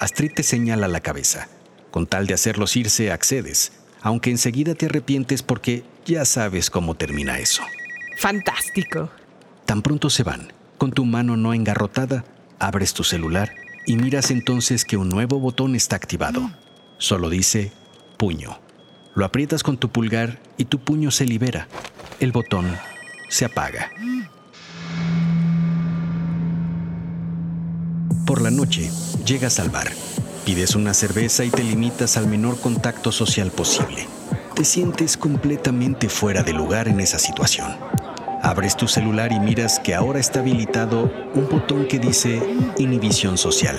Astrid 0.00 0.32
te 0.34 0.42
señala 0.42 0.88
la 0.88 1.00
cabeza. 1.00 1.48
Con 1.90 2.06
tal 2.06 2.26
de 2.26 2.32
hacerlos 2.32 2.74
irse, 2.74 3.12
accedes, 3.12 3.72
aunque 4.00 4.30
enseguida 4.30 4.74
te 4.74 4.86
arrepientes 4.86 5.42
porque 5.42 5.84
ya 6.06 6.24
sabes 6.24 6.70
cómo 6.70 6.94
termina 6.94 7.38
eso. 7.38 7.62
Fantástico. 8.16 9.10
Tan 9.66 9.82
pronto 9.82 10.08
se 10.08 10.22
van, 10.22 10.52
con 10.78 10.90
tu 10.92 11.04
mano 11.04 11.36
no 11.36 11.52
engarrotada, 11.52 12.24
abres 12.58 12.94
tu 12.94 13.04
celular 13.04 13.52
y 13.86 13.96
miras 13.96 14.30
entonces 14.30 14.86
que 14.86 14.96
un 14.96 15.10
nuevo 15.10 15.38
botón 15.38 15.74
está 15.74 15.96
activado. 15.96 16.50
Solo 16.96 17.28
dice 17.28 17.70
puño. 18.16 18.58
Lo 19.14 19.26
aprietas 19.26 19.62
con 19.62 19.76
tu 19.76 19.90
pulgar 19.90 20.38
y 20.56 20.64
tu 20.64 20.78
puño 20.78 21.10
se 21.10 21.26
libera. 21.26 21.68
El 22.20 22.32
botón 22.32 22.74
se 23.28 23.44
apaga. 23.44 23.90
Por 28.26 28.42
la 28.42 28.50
noche, 28.50 28.90
llegas 29.24 29.58
al 29.58 29.70
bar. 29.70 29.88
Pides 30.44 30.74
una 30.74 30.94
cerveza 30.94 31.44
y 31.44 31.50
te 31.50 31.64
limitas 31.64 32.16
al 32.16 32.26
menor 32.26 32.60
contacto 32.60 33.12
social 33.12 33.50
posible. 33.50 34.06
Te 34.54 34.64
sientes 34.64 35.16
completamente 35.16 36.08
fuera 36.08 36.42
de 36.42 36.52
lugar 36.52 36.88
en 36.88 37.00
esa 37.00 37.18
situación. 37.18 37.76
Abres 38.42 38.76
tu 38.76 38.88
celular 38.88 39.32
y 39.32 39.40
miras 39.40 39.80
que 39.80 39.94
ahora 39.94 40.18
está 40.18 40.40
habilitado 40.40 41.12
un 41.34 41.48
botón 41.48 41.86
que 41.86 41.98
dice 41.98 42.40
inhibición 42.78 43.36
social. 43.36 43.78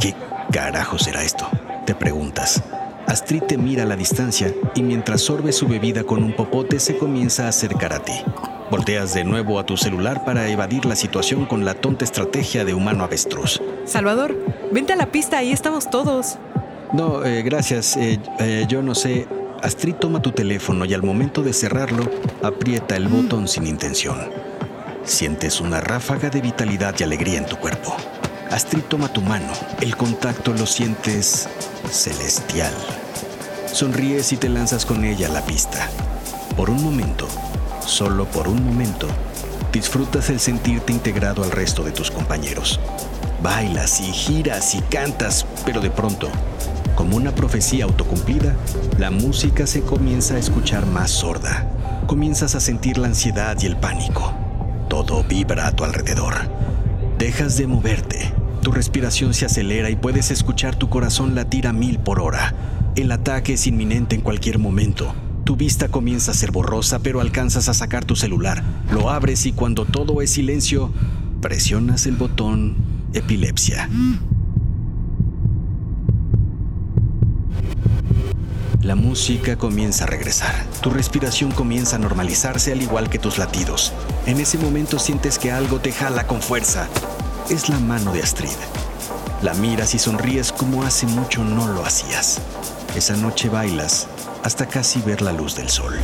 ¿Qué 0.00 0.14
carajo 0.52 0.98
será 0.98 1.22
esto? 1.22 1.48
Te 1.86 1.94
preguntas. 1.94 2.62
Astrid 3.06 3.42
te 3.42 3.58
mira 3.58 3.82
a 3.82 3.86
la 3.86 3.96
distancia 3.96 4.54
y 4.74 4.82
mientras 4.82 5.20
sorbe 5.20 5.52
su 5.52 5.66
bebida 5.66 6.04
con 6.04 6.22
un 6.22 6.34
popote 6.34 6.78
se 6.80 6.96
comienza 6.96 7.46
a 7.46 7.48
acercar 7.48 7.92
a 7.92 8.02
ti. 8.02 8.12
Volteas 8.70 9.14
de 9.14 9.24
nuevo 9.24 9.58
a 9.58 9.66
tu 9.66 9.76
celular 9.76 10.24
para 10.24 10.48
evadir 10.48 10.86
la 10.86 10.94
situación 10.94 11.44
con 11.44 11.64
la 11.64 11.74
tonta 11.74 12.04
estrategia 12.04 12.64
de 12.64 12.72
humano 12.72 13.02
avestruz. 13.02 13.60
Salvador, 13.84 14.36
vente 14.70 14.92
a 14.92 14.96
la 14.96 15.06
pista, 15.06 15.38
ahí 15.38 15.50
estamos 15.50 15.90
todos. 15.90 16.38
No, 16.92 17.24
eh, 17.24 17.42
gracias. 17.42 17.96
Eh, 17.96 18.20
eh, 18.38 18.66
yo 18.68 18.82
no 18.82 18.94
sé. 18.94 19.26
Astrid 19.62 19.94
toma 19.96 20.22
tu 20.22 20.32
teléfono 20.32 20.84
y 20.84 20.94
al 20.94 21.02
momento 21.02 21.42
de 21.42 21.52
cerrarlo, 21.52 22.08
aprieta 22.42 22.96
el 22.96 23.08
botón 23.08 23.48
sin 23.48 23.66
intención. 23.66 24.16
Sientes 25.04 25.60
una 25.60 25.80
ráfaga 25.80 26.30
de 26.30 26.40
vitalidad 26.40 26.94
y 26.98 27.02
alegría 27.02 27.38
en 27.38 27.46
tu 27.46 27.56
cuerpo. 27.56 27.94
Astrid 28.50 28.82
toma 28.82 29.12
tu 29.12 29.20
mano. 29.20 29.52
El 29.80 29.96
contacto 29.96 30.54
lo 30.54 30.64
sientes 30.64 31.48
celestial. 31.90 32.72
Sonríes 33.66 34.32
y 34.32 34.36
te 34.36 34.48
lanzas 34.48 34.86
con 34.86 35.04
ella 35.04 35.26
a 35.26 35.30
la 35.32 35.44
pista. 35.44 35.88
Por 36.56 36.70
un 36.70 36.82
momento, 36.82 37.28
solo 37.84 38.26
por 38.26 38.48
un 38.48 38.64
momento, 38.64 39.06
disfrutas 39.72 40.30
el 40.30 40.40
sentirte 40.40 40.92
integrado 40.92 41.42
al 41.42 41.50
resto 41.50 41.82
de 41.82 41.92
tus 41.92 42.10
compañeros. 42.10 42.80
Bailas 43.42 44.00
y 44.00 44.12
giras 44.12 44.74
y 44.74 44.80
cantas, 44.82 45.46
pero 45.64 45.80
de 45.80 45.90
pronto, 45.90 46.28
como 46.94 47.16
una 47.16 47.34
profecía 47.34 47.84
autocumplida, 47.84 48.54
la 48.98 49.10
música 49.10 49.66
se 49.66 49.80
comienza 49.80 50.34
a 50.34 50.38
escuchar 50.38 50.84
más 50.86 51.10
sorda. 51.10 51.66
Comienzas 52.06 52.54
a 52.54 52.60
sentir 52.60 52.98
la 52.98 53.06
ansiedad 53.06 53.56
y 53.60 53.66
el 53.66 53.76
pánico. 53.76 54.34
Todo 54.88 55.24
vibra 55.24 55.66
a 55.66 55.72
tu 55.72 55.84
alrededor. 55.84 56.34
Dejas 57.18 57.56
de 57.56 57.66
moverte. 57.66 58.34
Tu 58.62 58.72
respiración 58.72 59.32
se 59.32 59.46
acelera 59.46 59.88
y 59.88 59.96
puedes 59.96 60.30
escuchar 60.30 60.76
tu 60.76 60.90
corazón 60.90 61.34
latir 61.34 61.66
a 61.66 61.72
mil 61.72 61.98
por 61.98 62.20
hora. 62.20 62.54
El 62.96 63.10
ataque 63.12 63.54
es 63.54 63.66
inminente 63.66 64.16
en 64.16 64.20
cualquier 64.20 64.58
momento. 64.58 65.14
Tu 65.50 65.56
vista 65.56 65.88
comienza 65.88 66.30
a 66.30 66.34
ser 66.34 66.52
borrosa, 66.52 67.00
pero 67.00 67.20
alcanzas 67.20 67.68
a 67.68 67.74
sacar 67.74 68.04
tu 68.04 68.14
celular. 68.14 68.62
Lo 68.92 69.10
abres 69.10 69.46
y 69.46 69.52
cuando 69.52 69.84
todo 69.84 70.22
es 70.22 70.30
silencio, 70.30 70.92
presionas 71.40 72.06
el 72.06 72.14
botón 72.14 72.76
epilepsia. 73.14 73.88
La 78.80 78.94
música 78.94 79.58
comienza 79.58 80.04
a 80.04 80.06
regresar. 80.06 80.54
Tu 80.82 80.90
respiración 80.90 81.50
comienza 81.50 81.96
a 81.96 81.98
normalizarse 81.98 82.70
al 82.70 82.80
igual 82.80 83.10
que 83.10 83.18
tus 83.18 83.36
latidos. 83.36 83.92
En 84.26 84.38
ese 84.38 84.56
momento 84.56 85.00
sientes 85.00 85.36
que 85.36 85.50
algo 85.50 85.80
te 85.80 85.90
jala 85.90 86.28
con 86.28 86.42
fuerza. 86.42 86.86
Es 87.50 87.68
la 87.68 87.80
mano 87.80 88.12
de 88.12 88.22
Astrid. 88.22 88.50
La 89.42 89.54
miras 89.54 89.96
y 89.96 89.98
sonríes 89.98 90.52
como 90.52 90.84
hace 90.84 91.08
mucho 91.08 91.42
no 91.42 91.66
lo 91.66 91.84
hacías. 91.84 92.40
Esa 92.96 93.16
noche 93.16 93.48
bailas 93.48 94.08
hasta 94.42 94.66
casi 94.66 95.00
ver 95.00 95.22
la 95.22 95.32
luz 95.32 95.54
del 95.54 95.68
sol. 95.68 95.94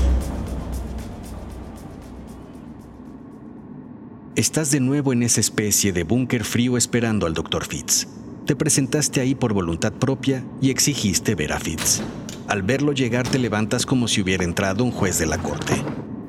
Estás 4.37 4.71
de 4.71 4.79
nuevo 4.81 5.13
en 5.13 5.23
esa 5.25 5.41
especie 5.41 5.93
de 5.93 6.05
búnker 6.05 6.45
frío 6.45 6.77
esperando 6.77 7.27
al 7.27 7.35
Dr. 7.35 7.65
Fitz. 7.65 8.07
Te 8.45 8.55
presentaste 8.55 9.21
ahí 9.21 9.35
por 9.35 9.53
voluntad 9.53 9.93
propia 9.93 10.45
y 10.61 10.71
exigiste 10.71 11.35
ver 11.35 11.53
a 11.53 11.59
Fitz. 11.59 12.03
Al 12.47 12.63
verlo 12.63 12.93
llegar 12.93 13.27
te 13.27 13.41
levantas 13.41 13.85
como 13.85 14.07
si 14.07 14.21
hubiera 14.21 14.45
entrado 14.45 14.85
un 14.85 14.93
juez 14.93 15.19
de 15.19 15.27
la 15.27 15.39
corte. 15.39 15.75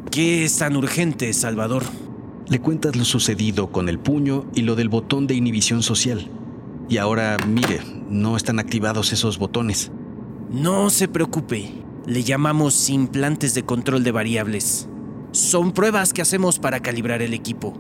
¿Qué 0.09 0.43
es 0.43 0.57
tan 0.57 0.75
urgente, 0.75 1.31
Salvador? 1.33 1.83
Le 2.47 2.59
cuentas 2.59 2.95
lo 2.95 3.05
sucedido 3.05 3.71
con 3.71 3.89
el 3.89 3.99
puño 3.99 4.45
y 4.55 4.61
lo 4.63 4.75
del 4.75 4.89
botón 4.89 5.27
de 5.27 5.35
inhibición 5.35 5.83
social. 5.83 6.31
Y 6.89 6.97
ahora, 6.97 7.37
mire, 7.45 7.81
no 8.09 8.35
están 8.35 8.57
activados 8.57 9.13
esos 9.13 9.37
botones. 9.37 9.91
No 10.49 10.89
se 10.89 11.09
preocupe. 11.09 11.73
Le 12.05 12.23
llamamos 12.23 12.89
implantes 12.89 13.53
de 13.53 13.63
control 13.63 14.05
de 14.05 14.13
variables. 14.13 14.87
Son 15.31 15.73
pruebas 15.73 16.13
que 16.13 16.21
hacemos 16.21 16.57
para 16.57 16.79
calibrar 16.79 17.21
el 17.21 17.33
equipo. 17.33 17.73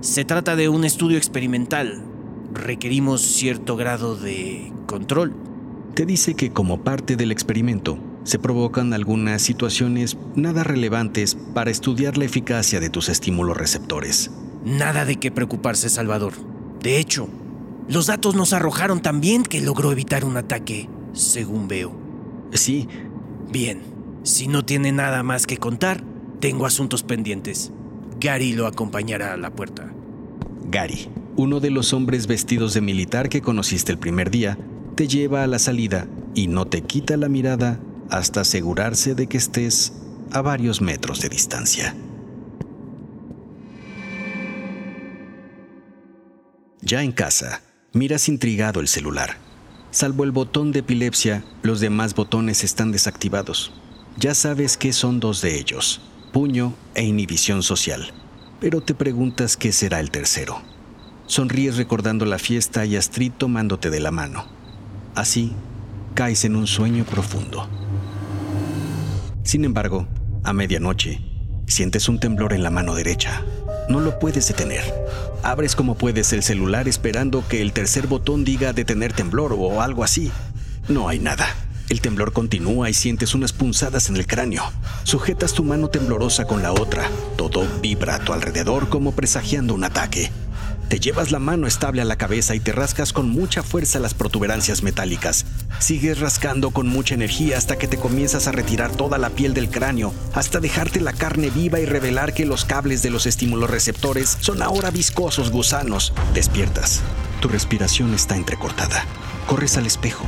Se 0.00 0.24
trata 0.24 0.56
de 0.56 0.70
un 0.70 0.86
estudio 0.86 1.18
experimental. 1.18 2.02
Requerimos 2.54 3.20
cierto 3.20 3.76
grado 3.76 4.16
de 4.16 4.72
control. 4.86 5.34
Te 5.94 6.06
dice 6.06 6.34
que 6.34 6.50
como 6.50 6.82
parte 6.82 7.16
del 7.16 7.30
experimento, 7.30 7.98
se 8.22 8.38
provocan 8.38 8.94
algunas 8.94 9.42
situaciones 9.42 10.16
nada 10.34 10.64
relevantes 10.64 11.36
para 11.52 11.70
estudiar 11.70 12.16
la 12.16 12.24
eficacia 12.24 12.80
de 12.80 12.88
tus 12.88 13.10
estímulos 13.10 13.58
receptores. 13.58 14.30
Nada 14.64 15.04
de 15.04 15.16
qué 15.16 15.30
preocuparse, 15.30 15.90
Salvador. 15.90 16.32
De 16.80 16.98
hecho, 16.98 17.28
los 17.86 18.06
datos 18.06 18.34
nos 18.34 18.54
arrojaron 18.54 19.02
también 19.02 19.42
que 19.42 19.60
logró 19.60 19.92
evitar 19.92 20.24
un 20.24 20.38
ataque, 20.38 20.88
según 21.12 21.68
veo. 21.68 22.03
Sí. 22.54 22.88
Bien, 23.50 23.82
si 24.22 24.48
no 24.48 24.64
tiene 24.64 24.90
nada 24.90 25.22
más 25.22 25.46
que 25.46 25.58
contar, 25.58 26.02
tengo 26.40 26.66
asuntos 26.66 27.02
pendientes. 27.02 27.72
Gary 28.18 28.52
lo 28.52 28.66
acompañará 28.66 29.32
a 29.32 29.36
la 29.36 29.50
puerta. 29.50 29.92
Gary, 30.70 31.08
uno 31.36 31.60
de 31.60 31.70
los 31.70 31.92
hombres 31.92 32.26
vestidos 32.26 32.74
de 32.74 32.80
militar 32.80 33.28
que 33.28 33.42
conociste 33.42 33.92
el 33.92 33.98
primer 33.98 34.30
día, 34.30 34.56
te 34.94 35.08
lleva 35.08 35.42
a 35.42 35.46
la 35.46 35.58
salida 35.58 36.06
y 36.34 36.46
no 36.46 36.66
te 36.66 36.82
quita 36.82 37.16
la 37.16 37.28
mirada 37.28 37.80
hasta 38.10 38.40
asegurarse 38.42 39.14
de 39.14 39.26
que 39.26 39.36
estés 39.36 39.92
a 40.32 40.40
varios 40.40 40.80
metros 40.80 41.20
de 41.20 41.28
distancia. 41.28 41.94
Ya 46.80 47.02
en 47.02 47.12
casa, 47.12 47.62
miras 47.92 48.28
intrigado 48.28 48.80
el 48.80 48.88
celular. 48.88 49.43
Salvo 49.94 50.24
el 50.24 50.32
botón 50.32 50.72
de 50.72 50.80
epilepsia, 50.80 51.44
los 51.62 51.78
demás 51.78 52.16
botones 52.16 52.64
están 52.64 52.90
desactivados. 52.90 53.72
Ya 54.16 54.34
sabes 54.34 54.76
que 54.76 54.92
son 54.92 55.20
dos 55.20 55.40
de 55.40 55.56
ellos, 55.56 56.00
puño 56.32 56.74
e 56.96 57.04
inhibición 57.04 57.62
social. 57.62 58.12
Pero 58.58 58.80
te 58.80 58.92
preguntas 58.92 59.56
qué 59.56 59.70
será 59.70 60.00
el 60.00 60.10
tercero. 60.10 60.60
Sonríes 61.26 61.76
recordando 61.76 62.24
la 62.24 62.40
fiesta 62.40 62.84
y 62.84 62.96
Astrid 62.96 63.30
tomándote 63.38 63.88
de 63.88 64.00
la 64.00 64.10
mano. 64.10 64.46
Así, 65.14 65.52
caes 66.14 66.44
en 66.44 66.56
un 66.56 66.66
sueño 66.66 67.04
profundo. 67.04 67.68
Sin 69.44 69.64
embargo, 69.64 70.08
a 70.42 70.52
medianoche, 70.52 71.20
sientes 71.68 72.08
un 72.08 72.18
temblor 72.18 72.52
en 72.52 72.64
la 72.64 72.70
mano 72.70 72.96
derecha. 72.96 73.44
No 73.88 74.00
lo 74.00 74.18
puedes 74.18 74.48
detener. 74.48 74.82
Abres 75.42 75.76
como 75.76 75.94
puedes 75.94 76.32
el 76.32 76.42
celular 76.42 76.88
esperando 76.88 77.46
que 77.46 77.60
el 77.60 77.72
tercer 77.72 78.06
botón 78.06 78.44
diga 78.44 78.72
detener 78.72 79.12
temblor 79.12 79.52
o 79.52 79.82
algo 79.82 80.04
así. 80.04 80.32
No 80.88 81.08
hay 81.08 81.18
nada. 81.18 81.46
El 81.90 82.00
temblor 82.00 82.32
continúa 82.32 82.88
y 82.88 82.94
sientes 82.94 83.34
unas 83.34 83.52
punzadas 83.52 84.08
en 84.08 84.16
el 84.16 84.26
cráneo. 84.26 84.64
Sujetas 85.02 85.52
tu 85.52 85.64
mano 85.64 85.88
temblorosa 85.88 86.46
con 86.46 86.62
la 86.62 86.72
otra. 86.72 87.10
Todo 87.36 87.66
vibra 87.82 88.14
a 88.14 88.18
tu 88.20 88.32
alrededor 88.32 88.88
como 88.88 89.12
presagiando 89.12 89.74
un 89.74 89.84
ataque. 89.84 90.32
Te 90.94 91.00
llevas 91.00 91.32
la 91.32 91.40
mano 91.40 91.66
estable 91.66 92.02
a 92.02 92.04
la 92.04 92.14
cabeza 92.14 92.54
y 92.54 92.60
te 92.60 92.70
rascas 92.70 93.12
con 93.12 93.28
mucha 93.28 93.64
fuerza 93.64 93.98
las 93.98 94.14
protuberancias 94.14 94.84
metálicas. 94.84 95.44
Sigues 95.80 96.20
rascando 96.20 96.70
con 96.70 96.86
mucha 96.86 97.16
energía 97.16 97.58
hasta 97.58 97.76
que 97.76 97.88
te 97.88 97.96
comienzas 97.96 98.46
a 98.46 98.52
retirar 98.52 98.92
toda 98.92 99.18
la 99.18 99.30
piel 99.30 99.54
del 99.54 99.70
cráneo, 99.70 100.14
hasta 100.34 100.60
dejarte 100.60 101.00
la 101.00 101.12
carne 101.12 101.50
viva 101.50 101.80
y 101.80 101.84
revelar 101.84 102.32
que 102.32 102.46
los 102.46 102.64
cables 102.64 103.02
de 103.02 103.10
los 103.10 103.26
estímulos 103.26 103.70
receptores 103.70 104.38
son 104.38 104.62
ahora 104.62 104.92
viscosos 104.92 105.50
gusanos. 105.50 106.12
Despiertas. 106.32 107.00
Tu 107.40 107.48
respiración 107.48 108.14
está 108.14 108.36
entrecortada. 108.36 109.04
Corres 109.48 109.76
al 109.76 109.86
espejo. 109.86 110.24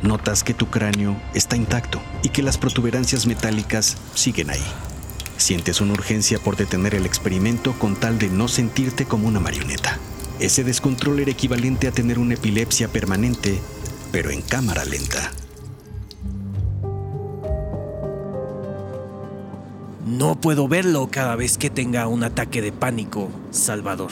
Notas 0.00 0.44
que 0.44 0.54
tu 0.54 0.70
cráneo 0.70 1.20
está 1.34 1.56
intacto 1.56 2.00
y 2.22 2.28
que 2.28 2.44
las 2.44 2.56
protuberancias 2.56 3.26
metálicas 3.26 3.96
siguen 4.14 4.50
ahí. 4.50 4.62
Sientes 5.40 5.80
una 5.80 5.94
urgencia 5.94 6.38
por 6.38 6.54
detener 6.58 6.94
el 6.94 7.06
experimento 7.06 7.72
con 7.72 7.96
tal 7.96 8.18
de 8.18 8.28
no 8.28 8.46
sentirte 8.46 9.06
como 9.06 9.26
una 9.26 9.40
marioneta. 9.40 9.98
Ese 10.38 10.64
descontrol 10.64 11.18
era 11.18 11.30
equivalente 11.30 11.88
a 11.88 11.92
tener 11.92 12.18
una 12.18 12.34
epilepsia 12.34 12.88
permanente, 12.88 13.58
pero 14.12 14.30
en 14.30 14.42
cámara 14.42 14.84
lenta. 14.84 15.32
No 20.06 20.38
puedo 20.38 20.68
verlo 20.68 21.08
cada 21.10 21.36
vez 21.36 21.56
que 21.56 21.70
tenga 21.70 22.06
un 22.06 22.22
ataque 22.22 22.60
de 22.60 22.70
pánico, 22.70 23.30
Salvador. 23.50 24.10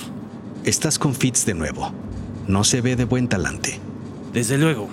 Estás 0.65 0.99
con 0.99 1.15
Fitz 1.15 1.45
de 1.45 1.53
nuevo. 1.53 1.93
no 2.47 2.65
se 2.65 2.81
ve 2.81 2.97
de 2.97 3.05
buen 3.05 3.29
talante. 3.29 3.79
Desde 4.33 4.57
luego, 4.57 4.89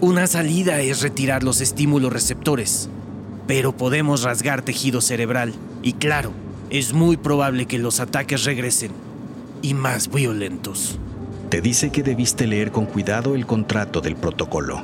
una 0.00 0.28
salida 0.28 0.80
es 0.82 1.02
retirar 1.02 1.42
los 1.42 1.60
estímulos 1.60 2.12
receptores, 2.12 2.88
pero 3.46 3.76
podemos 3.76 4.22
rasgar 4.22 4.62
tejido 4.62 5.00
cerebral 5.00 5.54
y 5.82 5.94
claro, 5.94 6.32
es 6.70 6.92
muy 6.92 7.16
probable 7.16 7.66
que 7.66 7.78
los 7.78 8.00
ataques 8.00 8.44
regresen 8.44 8.90
y 9.62 9.74
más 9.74 10.10
violentos. 10.10 10.98
Te 11.50 11.60
dice 11.60 11.90
que 11.90 12.02
debiste 12.02 12.46
leer 12.46 12.72
con 12.72 12.86
cuidado 12.86 13.34
el 13.34 13.46
contrato 13.46 14.00
del 14.00 14.16
protocolo. 14.16 14.82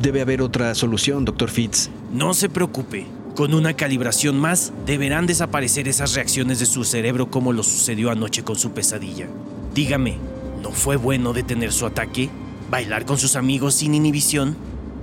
Debe 0.00 0.20
haber 0.20 0.42
otra 0.42 0.74
solución, 0.74 1.24
Dr. 1.24 1.48
Fitz. 1.48 1.90
No 2.12 2.34
se 2.34 2.48
preocupe. 2.48 3.06
Con 3.36 3.54
una 3.54 3.74
calibración 3.74 4.38
más, 4.38 4.72
deberán 4.84 5.26
desaparecer 5.26 5.88
esas 5.88 6.14
reacciones 6.14 6.58
de 6.58 6.66
su 6.66 6.84
cerebro 6.84 7.30
como 7.30 7.52
lo 7.52 7.62
sucedió 7.62 8.10
anoche 8.10 8.42
con 8.42 8.56
su 8.56 8.72
pesadilla. 8.72 9.26
Dígame, 9.74 10.18
¿no 10.62 10.70
fue 10.72 10.96
bueno 10.96 11.32
detener 11.32 11.72
su 11.72 11.86
ataque? 11.86 12.28
¿Bailar 12.70 13.06
con 13.06 13.16
sus 13.16 13.36
amigos 13.36 13.74
sin 13.76 13.94
inhibición? 13.94 14.56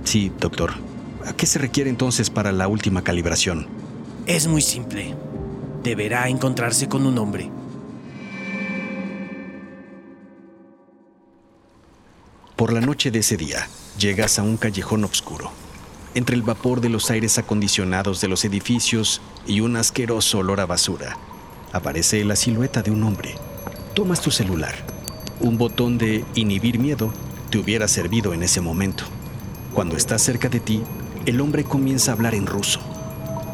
Sí, 0.04 0.30
doctor. 0.38 0.74
¿A 1.26 1.32
qué 1.32 1.46
se 1.46 1.58
requiere 1.58 1.90
entonces 1.90 2.30
para 2.30 2.52
la 2.52 2.68
última 2.68 3.02
calibración? 3.02 3.66
Es 4.26 4.46
muy 4.46 4.62
simple. 4.62 5.14
Deberá 5.82 6.28
encontrarse 6.28 6.88
con 6.88 7.06
un 7.06 7.18
hombre. 7.18 7.50
Por 12.56 12.72
la 12.72 12.80
noche 12.80 13.10
de 13.10 13.20
ese 13.20 13.36
día, 13.36 13.68
llegas 13.98 14.38
a 14.38 14.42
un 14.42 14.56
callejón 14.56 15.04
oscuro. 15.04 15.50
Entre 16.14 16.36
el 16.36 16.42
vapor 16.42 16.80
de 16.80 16.88
los 16.88 17.10
aires 17.10 17.38
acondicionados 17.38 18.20
de 18.20 18.28
los 18.28 18.44
edificios 18.44 19.22
y 19.46 19.60
un 19.60 19.76
asqueroso 19.76 20.38
olor 20.38 20.60
a 20.60 20.66
basura, 20.66 21.16
aparece 21.72 22.24
la 22.24 22.36
silueta 22.36 22.82
de 22.82 22.90
un 22.90 23.02
hombre. 23.02 23.34
Tomas 23.94 24.20
tu 24.20 24.30
celular. 24.30 24.74
Un 25.40 25.56
botón 25.56 25.96
de 25.96 26.24
inhibir 26.34 26.78
miedo 26.78 27.12
te 27.50 27.58
hubiera 27.58 27.88
servido 27.88 28.34
en 28.34 28.42
ese 28.42 28.60
momento. 28.60 29.04
Cuando 29.72 29.96
estás 29.96 30.20
cerca 30.20 30.48
de 30.48 30.60
ti, 30.60 30.82
el 31.30 31.40
hombre 31.40 31.62
comienza 31.62 32.10
a 32.10 32.14
hablar 32.14 32.34
en 32.34 32.44
ruso. 32.44 32.80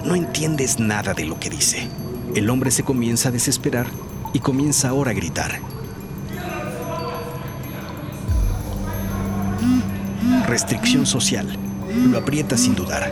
No 0.02 0.14
entiendes 0.14 0.80
nada 0.80 1.12
de 1.12 1.26
lo 1.26 1.38
que 1.38 1.50
dice. 1.50 1.90
El 2.34 2.48
hombre 2.48 2.70
se 2.70 2.84
comienza 2.84 3.28
a 3.28 3.32
desesperar 3.32 3.86
y 4.32 4.38
comienza 4.38 4.88
ahora 4.88 5.10
a 5.10 5.14
gritar. 5.14 5.60
Restricción 10.48 11.04
social. 11.04 11.65
Lo 12.04 12.18
aprietas 12.18 12.60
sin 12.60 12.74
dudar. 12.74 13.10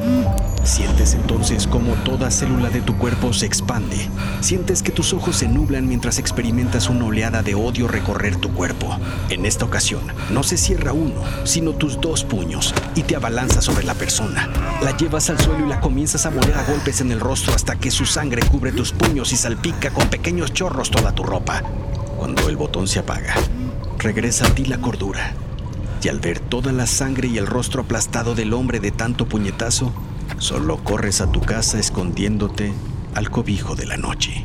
Sientes 0.63 1.15
entonces 1.15 1.67
como 1.67 1.95
toda 2.05 2.31
célula 2.31 2.69
de 2.69 2.83
tu 2.83 2.97
cuerpo 2.97 3.33
se 3.33 3.47
expande. 3.47 4.09
Sientes 4.41 4.83
que 4.83 4.93
tus 4.93 5.13
ojos 5.13 5.37
se 5.37 5.49
nublan 5.49 5.89
mientras 5.89 6.19
experimentas 6.19 6.89
una 6.89 7.07
oleada 7.07 7.43
de 7.43 7.55
odio 7.55 7.89
recorrer 7.89 8.37
tu 8.37 8.53
cuerpo. 8.53 8.99
En 9.31 9.47
esta 9.47 9.65
ocasión, 9.65 10.03
no 10.31 10.43
se 10.43 10.57
cierra 10.57 10.93
uno, 10.93 11.23
sino 11.45 11.73
tus 11.73 12.01
dos 12.01 12.25
puños 12.25 12.75
y 12.95 13.03
te 13.03 13.17
abalanza 13.17 13.63
sobre 13.63 13.85
la 13.85 13.95
persona. 13.95 14.51
La 14.83 14.97
llevas 14.97 15.31
al 15.31 15.41
suelo 15.41 15.65
y 15.65 15.69
la 15.69 15.81
comienzas 15.81 16.27
a 16.27 16.31
moler 16.31 16.57
a 16.57 16.65
golpes 16.65 17.01
en 17.01 17.11
el 17.11 17.21
rostro 17.21 17.55
hasta 17.55 17.77
que 17.77 17.91
su 17.91 18.05
sangre 18.05 18.43
cubre 18.43 18.73
tus 18.73 18.93
puños 18.93 19.33
y 19.33 19.37
salpica 19.37 19.91
con 19.91 20.09
pequeños 20.09 20.53
chorros 20.53 20.91
toda 20.91 21.13
tu 21.13 21.23
ropa. 21.23 21.63
Cuando 22.19 22.49
el 22.49 22.57
botón 22.57 22.87
se 22.87 22.99
apaga, 22.99 23.35
regresa 23.99 24.47
a 24.47 24.55
ti 24.55 24.65
la 24.67 24.79
cordura 24.79 25.35
y 26.05 26.09
al 26.09 26.21
ver 26.21 26.39
toda 26.39 26.73
la 26.73 26.87
sangre 26.87 27.29
y 27.29 27.39
el 27.39 27.47
rostro 27.47 27.83
aplastado 27.83 28.35
del 28.35 28.53
hombre 28.53 28.81
de 28.81 28.91
tanto 28.91 29.27
puñetazo, 29.27 29.93
solo 30.39 30.83
corres 30.85 31.21
a 31.21 31.31
tu 31.31 31.41
casa 31.41 31.79
escondiéndote 31.79 32.73
al 33.15 33.31
cobijo 33.31 33.75
de 33.75 33.87
la 33.87 33.97
noche. 33.97 34.45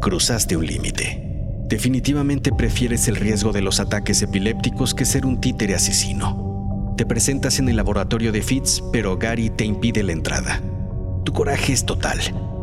Cruzaste 0.00 0.56
un 0.56 0.66
límite. 0.66 1.26
Definitivamente 1.68 2.52
prefieres 2.52 3.06
el 3.08 3.16
riesgo 3.16 3.52
de 3.52 3.62
los 3.62 3.80
ataques 3.80 4.22
epilépticos 4.22 4.94
que 4.94 5.04
ser 5.04 5.24
un 5.24 5.40
títere 5.40 5.74
asesino. 5.74 6.94
Te 6.96 7.06
presentas 7.06 7.58
en 7.58 7.68
el 7.68 7.76
laboratorio 7.76 8.32
de 8.32 8.42
Fitz, 8.42 8.82
pero 8.92 9.16
Gary 9.16 9.50
te 9.50 9.64
impide 9.64 10.02
la 10.02 10.12
entrada. 10.12 10.60
Tu 11.24 11.32
coraje 11.32 11.72
es 11.72 11.86
total. 11.86 12.18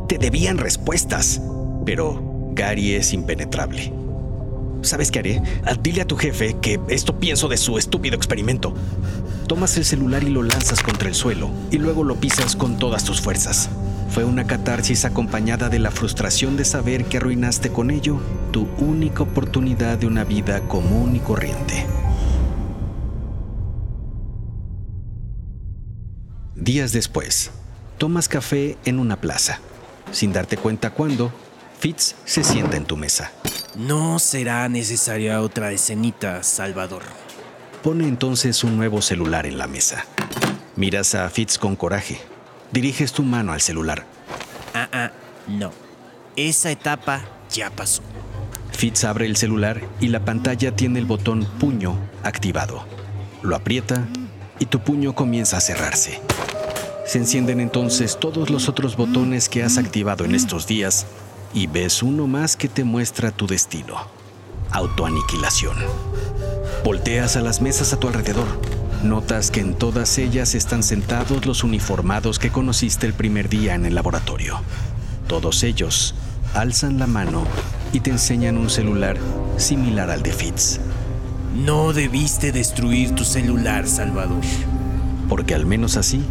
Te 0.08 0.18
debían 0.18 0.58
respuestas, 0.58 1.42
pero 1.86 2.52
Gary 2.54 2.94
es 2.94 3.14
impenetrable. 3.14 3.97
¿Sabes 4.88 5.12
qué 5.12 5.20
haré? 5.20 5.42
Ah, 5.66 5.76
dile 5.76 6.02
a 6.02 6.08
tu 6.08 6.16
jefe 6.16 6.56
que 6.62 6.80
esto 6.88 7.20
pienso 7.20 7.50
de 7.50 7.58
su 7.58 7.78
estúpido 7.78 8.16
experimento. 8.16 8.74
Tomas 9.46 9.76
el 9.76 9.84
celular 9.84 10.24
y 10.24 10.30
lo 10.30 10.44
lanzas 10.44 10.82
contra 10.82 11.10
el 11.10 11.14
suelo, 11.14 11.50
y 11.72 11.78
luego 11.78 12.06
lo 12.06 12.16
pisas 12.16 12.56
con 12.56 12.80
todas 12.80 13.04
tus 13.04 13.20
fuerzas. 13.20 13.70
Fue 14.10 14.24
una 14.24 14.48
catarsis 14.48 15.04
acompañada 15.04 15.68
de 15.68 15.80
la 15.80 15.92
frustración 15.92 16.56
de 16.56 16.64
saber 16.64 17.04
que 17.04 17.18
arruinaste 17.18 17.70
con 17.70 17.92
ello 17.92 18.22
tu 18.52 18.66
única 18.78 19.24
oportunidad 19.24 19.98
de 19.98 20.08
una 20.08 20.24
vida 20.24 20.62
común 20.70 21.18
y 21.18 21.20
corriente. 21.20 21.86
Días 26.56 26.94
después, 26.94 27.52
tomas 27.98 28.30
café 28.30 28.78
en 28.86 29.00
una 29.00 29.20
plaza. 29.20 29.60
Sin 30.14 30.32
darte 30.32 30.56
cuenta 30.56 30.92
cuándo, 30.92 31.34
Fitz 31.78 32.16
se 32.24 32.46
sienta 32.46 32.78
en 32.78 32.86
tu 32.86 32.96
mesa. 32.96 33.34
No 33.78 34.18
será 34.18 34.68
necesaria 34.70 35.40
otra 35.40 35.72
escenita, 35.72 36.42
Salvador. 36.42 37.04
Pone 37.84 38.08
entonces 38.08 38.64
un 38.64 38.76
nuevo 38.76 39.04
celular 39.04 39.46
en 39.46 39.60
la 39.60 39.68
mesa. 39.68 40.04
Miras 40.76 41.14
a 41.14 41.30
Fitz 41.30 41.60
con 41.60 41.76
coraje. 41.76 42.20
Diriges 42.72 43.14
tu 43.14 43.22
mano 43.22 43.54
al 43.54 43.62
celular. 43.62 44.04
Ah, 44.74 44.90
ah, 44.92 45.12
no. 45.48 45.72
Esa 46.36 46.72
etapa 46.72 47.22
ya 47.52 47.70
pasó. 47.70 48.02
Fitz 48.72 49.04
abre 49.04 49.28
el 49.28 49.38
celular 49.38 49.80
y 50.00 50.08
la 50.08 50.26
pantalla 50.26 50.76
tiene 50.76 50.98
el 50.98 51.06
botón 51.06 51.46
puño 51.60 52.00
activado. 52.24 52.84
Lo 53.44 53.56
aprieta 53.56 54.08
y 54.58 54.66
tu 54.66 54.80
puño 54.80 55.14
comienza 55.14 55.58
a 55.58 55.62
cerrarse. 55.62 56.20
Se 57.06 57.20
encienden 57.20 57.60
entonces 57.60 58.20
todos 58.20 58.50
los 58.50 58.70
otros 58.70 58.98
botones 58.98 59.50
que 59.50 59.62
has 59.62 59.78
activado 59.78 60.26
en 60.26 60.34
estos 60.34 60.66
días 60.66 61.06
y 61.54 61.68
ves 61.68 62.04
uno 62.04 62.28
más 62.28 62.56
que 62.56 62.68
te 62.68 62.84
muestra 62.84 63.32
tu 63.32 63.48
destino. 63.48 63.96
Autoaniquilación. 64.72 65.78
Volteas 66.84 67.36
a 67.36 67.42
las 67.42 67.62
mesas 67.62 67.94
a 67.94 68.00
tu 68.00 68.08
alrededor. 68.08 68.48
Notas 69.04 69.52
que 69.52 69.60
en 69.60 69.76
todas 69.76 70.18
ellas 70.18 70.56
están 70.56 70.84
sentados 70.84 71.46
los 71.46 71.64
uniformados 71.64 72.40
que 72.40 72.52
conociste 72.52 73.06
el 73.06 73.14
primer 73.14 73.50
día 73.50 73.76
en 73.76 73.86
el 73.86 73.96
laboratorio. 73.96 74.60
Todos 75.28 75.64
ellos 75.64 76.16
alzan 76.54 76.98
la 76.98 77.08
mano 77.08 77.44
y 77.94 78.00
te 78.00 78.10
enseñan 78.10 78.58
un 78.58 78.70
celular 78.70 79.18
similar 79.58 80.10
al 80.10 80.24
de 80.24 80.32
Fitz. 80.32 80.80
No 81.56 81.94
debiste 81.94 82.52
destruir 82.52 83.16
tu 83.16 83.24
celular, 83.24 83.88
Salvador. 83.88 84.42
Porque 85.28 85.56
al 85.56 85.66
menos 85.66 85.98
así 85.98 86.24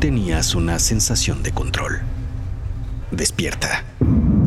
tenías 0.00 0.54
una 0.54 0.78
sensación 0.78 1.42
de 1.42 1.52
control. 1.52 2.00
Despierta. 3.10 3.84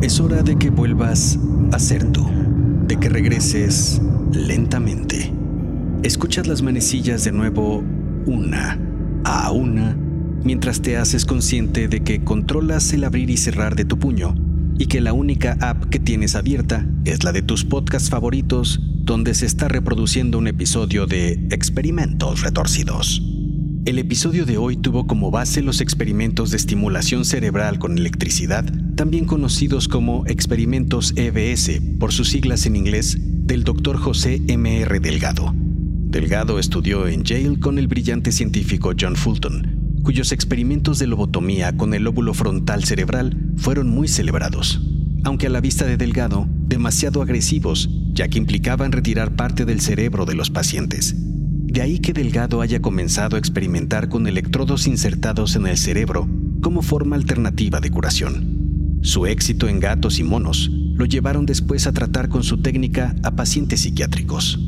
Es 0.02 0.20
hora 0.20 0.42
de 0.42 0.56
que 0.56 0.70
vuelvas 0.70 1.38
a 1.72 1.78
ser 1.78 2.12
tú, 2.12 2.26
de 2.86 2.96
que 2.96 3.08
regreses 3.08 4.00
lentamente. 4.32 5.32
Escuchas 6.02 6.46
las 6.46 6.62
manecillas 6.62 7.24
de 7.24 7.32
nuevo 7.32 7.82
una 8.26 8.78
a 9.24 9.50
una 9.50 9.96
mientras 10.44 10.82
te 10.82 10.96
haces 10.96 11.24
consciente 11.24 11.88
de 11.88 12.04
que 12.04 12.22
controlas 12.22 12.92
el 12.92 13.04
abrir 13.04 13.30
y 13.30 13.36
cerrar 13.36 13.74
de 13.74 13.84
tu 13.84 13.98
puño 13.98 14.34
y 14.78 14.86
que 14.86 15.00
la 15.00 15.12
única 15.12 15.56
app 15.60 15.86
que 15.86 15.98
tienes 15.98 16.36
abierta 16.36 16.86
es 17.04 17.24
la 17.24 17.32
de 17.32 17.42
tus 17.42 17.64
podcasts 17.64 18.10
favoritos 18.10 18.80
donde 18.82 19.34
se 19.34 19.46
está 19.46 19.66
reproduciendo 19.66 20.38
un 20.38 20.46
episodio 20.46 21.06
de 21.06 21.32
Experimentos 21.50 22.42
Retorcidos. 22.42 23.35
El 23.86 24.00
episodio 24.00 24.46
de 24.46 24.58
hoy 24.58 24.76
tuvo 24.76 25.06
como 25.06 25.30
base 25.30 25.62
los 25.62 25.80
experimentos 25.80 26.50
de 26.50 26.56
estimulación 26.56 27.24
cerebral 27.24 27.78
con 27.78 27.96
electricidad, 27.96 28.64
también 28.96 29.26
conocidos 29.26 29.86
como 29.86 30.26
experimentos 30.26 31.12
EBS, 31.14 31.80
por 32.00 32.12
sus 32.12 32.30
siglas 32.30 32.66
en 32.66 32.74
inglés, 32.74 33.16
del 33.20 33.62
Dr. 33.62 33.96
José 33.96 34.42
M.R. 34.48 34.98
Delgado. 34.98 35.54
Delgado 35.54 36.58
estudió 36.58 37.06
en 37.06 37.22
Yale 37.22 37.60
con 37.60 37.78
el 37.78 37.86
brillante 37.86 38.32
científico 38.32 38.92
John 38.98 39.14
Fulton, 39.14 40.00
cuyos 40.02 40.32
experimentos 40.32 40.98
de 40.98 41.06
lobotomía 41.06 41.76
con 41.76 41.94
el 41.94 42.02
lóbulo 42.02 42.34
frontal 42.34 42.82
cerebral 42.82 43.52
fueron 43.56 43.88
muy 43.88 44.08
celebrados, 44.08 44.80
aunque 45.22 45.46
a 45.46 45.50
la 45.50 45.60
vista 45.60 45.86
de 45.86 45.96
Delgado, 45.96 46.48
demasiado 46.66 47.22
agresivos, 47.22 47.88
ya 48.12 48.26
que 48.26 48.38
implicaban 48.38 48.90
retirar 48.90 49.36
parte 49.36 49.64
del 49.64 49.80
cerebro 49.80 50.24
de 50.24 50.34
los 50.34 50.50
pacientes. 50.50 51.14
De 51.76 51.82
ahí 51.82 51.98
que 51.98 52.14
Delgado 52.14 52.62
haya 52.62 52.80
comenzado 52.80 53.36
a 53.36 53.38
experimentar 53.38 54.08
con 54.08 54.26
electrodos 54.26 54.86
insertados 54.86 55.56
en 55.56 55.66
el 55.66 55.76
cerebro 55.76 56.26
como 56.62 56.80
forma 56.80 57.16
alternativa 57.16 57.80
de 57.80 57.90
curación. 57.90 58.98
Su 59.02 59.26
éxito 59.26 59.68
en 59.68 59.78
gatos 59.78 60.18
y 60.18 60.22
monos 60.22 60.70
lo 60.70 61.04
llevaron 61.04 61.44
después 61.44 61.86
a 61.86 61.92
tratar 61.92 62.30
con 62.30 62.44
su 62.44 62.62
técnica 62.62 63.14
a 63.22 63.32
pacientes 63.32 63.80
psiquiátricos. 63.80 64.58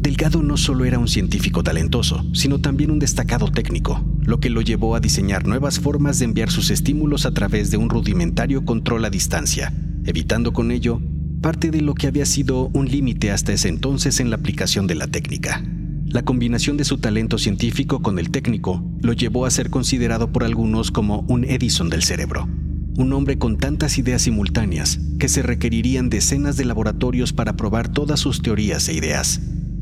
Delgado 0.00 0.42
no 0.42 0.56
solo 0.56 0.86
era 0.86 0.98
un 0.98 1.08
científico 1.08 1.62
talentoso, 1.62 2.24
sino 2.32 2.58
también 2.58 2.90
un 2.90 3.00
destacado 3.00 3.50
técnico, 3.52 4.02
lo 4.22 4.40
que 4.40 4.48
lo 4.48 4.62
llevó 4.62 4.96
a 4.96 5.00
diseñar 5.00 5.46
nuevas 5.46 5.78
formas 5.78 6.20
de 6.20 6.24
enviar 6.24 6.50
sus 6.50 6.70
estímulos 6.70 7.26
a 7.26 7.32
través 7.32 7.70
de 7.70 7.76
un 7.76 7.90
rudimentario 7.90 8.64
control 8.64 9.04
a 9.04 9.10
distancia, 9.10 9.74
evitando 10.06 10.54
con 10.54 10.70
ello 10.70 11.02
parte 11.42 11.70
de 11.70 11.82
lo 11.82 11.92
que 11.92 12.06
había 12.06 12.24
sido 12.24 12.70
un 12.72 12.88
límite 12.88 13.30
hasta 13.30 13.52
ese 13.52 13.68
entonces 13.68 14.20
en 14.20 14.30
la 14.30 14.36
aplicación 14.36 14.86
de 14.86 14.94
la 14.94 15.06
técnica. 15.06 15.62
La 16.08 16.22
combinación 16.22 16.76
de 16.76 16.84
su 16.84 16.98
talento 16.98 17.36
científico 17.36 18.00
con 18.00 18.20
el 18.20 18.30
técnico 18.30 18.82
lo 19.02 19.12
llevó 19.12 19.44
a 19.44 19.50
ser 19.50 19.70
considerado 19.70 20.30
por 20.30 20.44
algunos 20.44 20.92
como 20.92 21.24
un 21.28 21.44
Edison 21.44 21.90
del 21.90 22.04
cerebro, 22.04 22.48
un 22.96 23.12
hombre 23.12 23.38
con 23.38 23.58
tantas 23.58 23.98
ideas 23.98 24.22
simultáneas 24.22 25.00
que 25.18 25.28
se 25.28 25.42
requerirían 25.42 26.08
decenas 26.08 26.56
de 26.56 26.64
laboratorios 26.64 27.32
para 27.32 27.56
probar 27.56 27.88
todas 27.88 28.20
sus 28.20 28.40
teorías 28.40 28.88
e 28.88 28.94
ideas. 28.94 29.40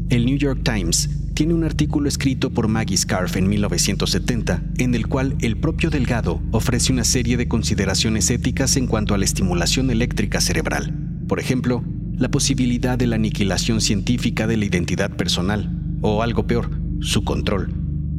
El 0.09 0.25
New 0.25 0.39
York 0.39 0.63
Times 0.65 1.11
tiene 1.35 1.53
un 1.53 1.63
artículo 1.63 2.09
escrito 2.09 2.51
por 2.51 2.69
Maggie 2.69 2.97
Scarf 2.97 3.37
en 3.37 3.49
1970 3.49 4.63
en 4.79 4.95
el 4.95 5.09
cual 5.09 5.37
el 5.41 5.59
propio 5.59 5.91
Delgado 5.91 6.41
ofrece 6.53 6.91
una 6.91 7.05
serie 7.05 7.37
de 7.37 7.49
consideraciones 7.49 8.31
éticas 8.31 8.79
en 8.79 8.87
cuanto 8.87 9.15
a 9.15 9.19
la 9.19 9.27
estimulación 9.27 9.91
eléctrica 9.91 10.41
cerebral. 10.41 10.95
Por 11.29 11.39
ejemplo, 11.39 11.85
la 12.17 12.31
posibilidad 12.31 12.97
de 12.97 13.09
la 13.09 13.17
aniquilación 13.17 13.83
científica 13.83 14.47
de 14.47 14.57
la 14.57 14.65
identidad 14.65 15.11
personal, 15.11 15.84
o 16.07 16.23
algo 16.23 16.47
peor, 16.47 16.71
su 17.01 17.25
control, 17.25 17.73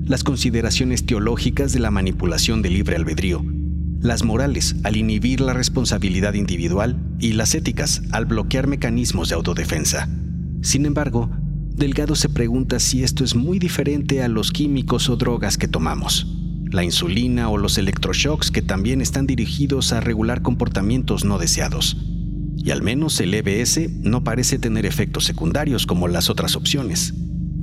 las 0.05 0.23
consideraciones 0.23 1.05
teológicas 1.05 1.71
de 1.71 1.79
la 1.79 1.91
manipulación 1.91 2.63
del 2.63 2.73
libre 2.73 2.95
albedrío, 2.95 3.45
las 4.01 4.23
morales 4.23 4.75
al 4.83 4.97
inhibir 4.97 5.39
la 5.39 5.53
responsabilidad 5.53 6.33
individual 6.33 6.99
y 7.19 7.33
las 7.33 7.53
éticas 7.53 8.01
al 8.11 8.25
bloquear 8.25 8.65
mecanismos 8.65 9.29
de 9.29 9.35
autodefensa. 9.35 10.09
Sin 10.63 10.87
embargo, 10.87 11.29
Delgado 11.75 12.15
se 12.15 12.27
pregunta 12.27 12.79
si 12.79 13.03
esto 13.03 13.23
es 13.23 13.35
muy 13.35 13.59
diferente 13.59 14.23
a 14.23 14.29
los 14.29 14.51
químicos 14.51 15.07
o 15.07 15.15
drogas 15.15 15.59
que 15.59 15.67
tomamos, 15.67 16.25
la 16.71 16.83
insulina 16.83 17.49
o 17.49 17.59
los 17.59 17.77
electroshocks 17.77 18.49
que 18.49 18.63
también 18.63 18.99
están 18.99 19.27
dirigidos 19.27 19.93
a 19.93 20.01
regular 20.01 20.41
comportamientos 20.41 21.23
no 21.23 21.37
deseados. 21.37 21.97
Y 22.57 22.71
al 22.71 22.81
menos 22.81 23.21
el 23.21 23.31
EBS 23.35 23.91
no 24.01 24.23
parece 24.23 24.57
tener 24.57 24.87
efectos 24.87 25.25
secundarios 25.25 25.85
como 25.85 26.07
las 26.07 26.31
otras 26.31 26.55
opciones 26.55 27.13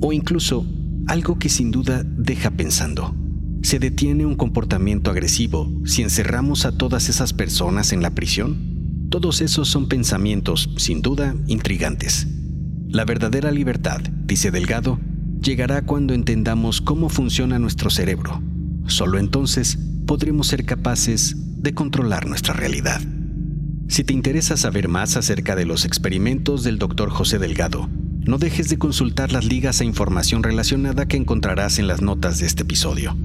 o 0.03 0.11
incluso 0.11 0.67
algo 1.07 1.39
que 1.39 1.47
sin 1.47 1.71
duda 1.71 2.03
deja 2.03 2.51
pensando. 2.51 3.15
¿Se 3.61 3.79
detiene 3.79 4.25
un 4.25 4.35
comportamiento 4.35 5.09
agresivo 5.09 5.71
si 5.85 6.01
encerramos 6.01 6.65
a 6.65 6.77
todas 6.77 7.07
esas 7.07 7.31
personas 7.31 7.93
en 7.93 8.01
la 8.01 8.09
prisión? 8.09 9.07
Todos 9.09 9.39
esos 9.39 9.69
son 9.69 9.87
pensamientos, 9.87 10.69
sin 10.75 11.01
duda, 11.01 11.35
intrigantes. 11.47 12.27
La 12.89 13.05
verdadera 13.05 13.49
libertad, 13.51 14.01
dice 14.25 14.51
Delgado, 14.51 14.99
llegará 15.41 15.83
cuando 15.83 16.13
entendamos 16.13 16.81
cómo 16.81 17.07
funciona 17.07 17.57
nuestro 17.57 17.89
cerebro. 17.89 18.41
Solo 18.87 19.19
entonces 19.19 19.79
podremos 20.05 20.47
ser 20.47 20.65
capaces 20.65 21.37
de 21.37 21.73
controlar 21.73 22.27
nuestra 22.27 22.53
realidad. 22.53 23.01
Si 23.87 24.03
te 24.03 24.13
interesa 24.13 24.57
saber 24.57 24.89
más 24.89 25.15
acerca 25.15 25.55
de 25.55 25.65
los 25.65 25.85
experimentos 25.85 26.63
del 26.63 26.77
Dr. 26.77 27.09
José 27.09 27.39
Delgado, 27.39 27.89
no 28.25 28.37
dejes 28.37 28.69
de 28.69 28.77
consultar 28.77 29.31
las 29.31 29.45
ligas 29.45 29.81
e 29.81 29.85
información 29.85 30.43
relacionada 30.43 31.07
que 31.07 31.17
encontrarás 31.17 31.79
en 31.79 31.87
las 31.87 32.01
notas 32.01 32.39
de 32.39 32.45
este 32.45 32.63
episodio. 32.63 33.17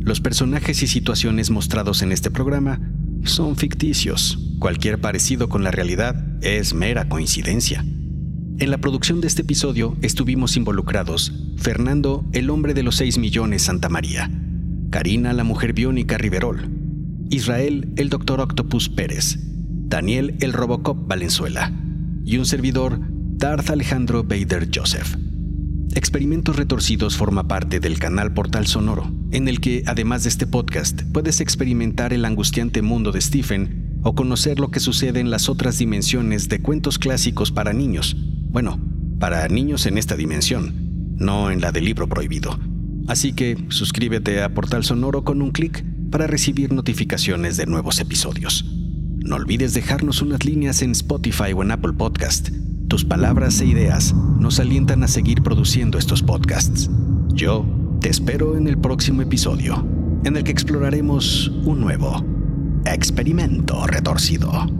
Los 0.00 0.20
personajes 0.20 0.82
y 0.82 0.86
situaciones 0.86 1.50
mostrados 1.50 2.02
en 2.02 2.10
este 2.12 2.30
programa 2.30 2.80
son 3.24 3.56
ficticios. 3.56 4.38
Cualquier 4.58 5.00
parecido 5.00 5.48
con 5.48 5.62
la 5.62 5.70
realidad 5.70 6.24
es 6.42 6.74
mera 6.74 7.08
coincidencia. 7.08 7.84
En 8.58 8.70
la 8.70 8.78
producción 8.78 9.20
de 9.20 9.26
este 9.26 9.42
episodio 9.42 9.96
estuvimos 10.02 10.56
involucrados 10.56 11.32
Fernando, 11.56 12.24
el 12.32 12.50
hombre 12.50 12.74
de 12.74 12.82
los 12.82 12.96
6 12.96 13.18
millones 13.18 13.62
Santa 13.62 13.88
María, 13.88 14.30
Karina, 14.90 15.32
la 15.32 15.44
mujer 15.44 15.72
biónica 15.72 16.18
Riverol, 16.18 16.68
Israel, 17.30 17.92
el 17.96 18.08
doctor 18.08 18.40
Octopus 18.40 18.88
Pérez, 18.88 19.38
Daniel, 19.86 20.36
el 20.40 20.52
Robocop 20.52 21.06
Valenzuela, 21.06 21.72
y 22.24 22.38
un 22.38 22.46
servidor, 22.46 23.00
Darth 23.40 23.70
Alejandro 23.70 24.22
Bader 24.22 24.68
Joseph. 24.70 25.16
Experimentos 25.94 26.56
Retorcidos 26.56 27.16
forma 27.16 27.48
parte 27.48 27.80
del 27.80 27.98
canal 27.98 28.34
Portal 28.34 28.66
Sonoro, 28.66 29.10
en 29.30 29.48
el 29.48 29.60
que, 29.62 29.82
además 29.86 30.24
de 30.24 30.28
este 30.28 30.46
podcast, 30.46 31.04
puedes 31.10 31.40
experimentar 31.40 32.12
el 32.12 32.26
angustiante 32.26 32.82
mundo 32.82 33.12
de 33.12 33.22
Stephen 33.22 33.98
o 34.02 34.14
conocer 34.14 34.60
lo 34.60 34.70
que 34.70 34.78
sucede 34.78 35.20
en 35.20 35.30
las 35.30 35.48
otras 35.48 35.78
dimensiones 35.78 36.50
de 36.50 36.60
cuentos 36.60 36.98
clásicos 36.98 37.50
para 37.50 37.72
niños. 37.72 38.14
Bueno, 38.50 38.78
para 39.18 39.48
niños 39.48 39.86
en 39.86 39.96
esta 39.96 40.16
dimensión, 40.16 41.14
no 41.16 41.50
en 41.50 41.62
la 41.62 41.72
del 41.72 41.86
libro 41.86 42.10
prohibido. 42.10 42.60
Así 43.08 43.32
que 43.32 43.56
suscríbete 43.70 44.42
a 44.42 44.52
Portal 44.52 44.84
Sonoro 44.84 45.24
con 45.24 45.40
un 45.40 45.52
clic 45.52 45.82
para 46.10 46.26
recibir 46.26 46.74
notificaciones 46.74 47.56
de 47.56 47.64
nuevos 47.64 48.00
episodios. 48.00 48.66
No 49.24 49.36
olvides 49.36 49.72
dejarnos 49.72 50.20
unas 50.20 50.44
líneas 50.44 50.82
en 50.82 50.90
Spotify 50.90 51.54
o 51.54 51.62
en 51.62 51.70
Apple 51.70 51.94
Podcast 51.94 52.50
tus 52.90 53.04
palabras 53.04 53.60
e 53.60 53.66
ideas 53.66 54.12
nos 54.40 54.58
alientan 54.58 55.04
a 55.04 55.08
seguir 55.08 55.42
produciendo 55.42 55.96
estos 55.96 56.24
podcasts. 56.24 56.90
Yo 57.28 57.64
te 58.00 58.08
espero 58.08 58.56
en 58.56 58.66
el 58.66 58.78
próximo 58.78 59.22
episodio, 59.22 59.86
en 60.24 60.36
el 60.36 60.42
que 60.42 60.50
exploraremos 60.50 61.52
un 61.64 61.80
nuevo 61.80 62.24
experimento 62.84 63.86
retorcido. 63.86 64.79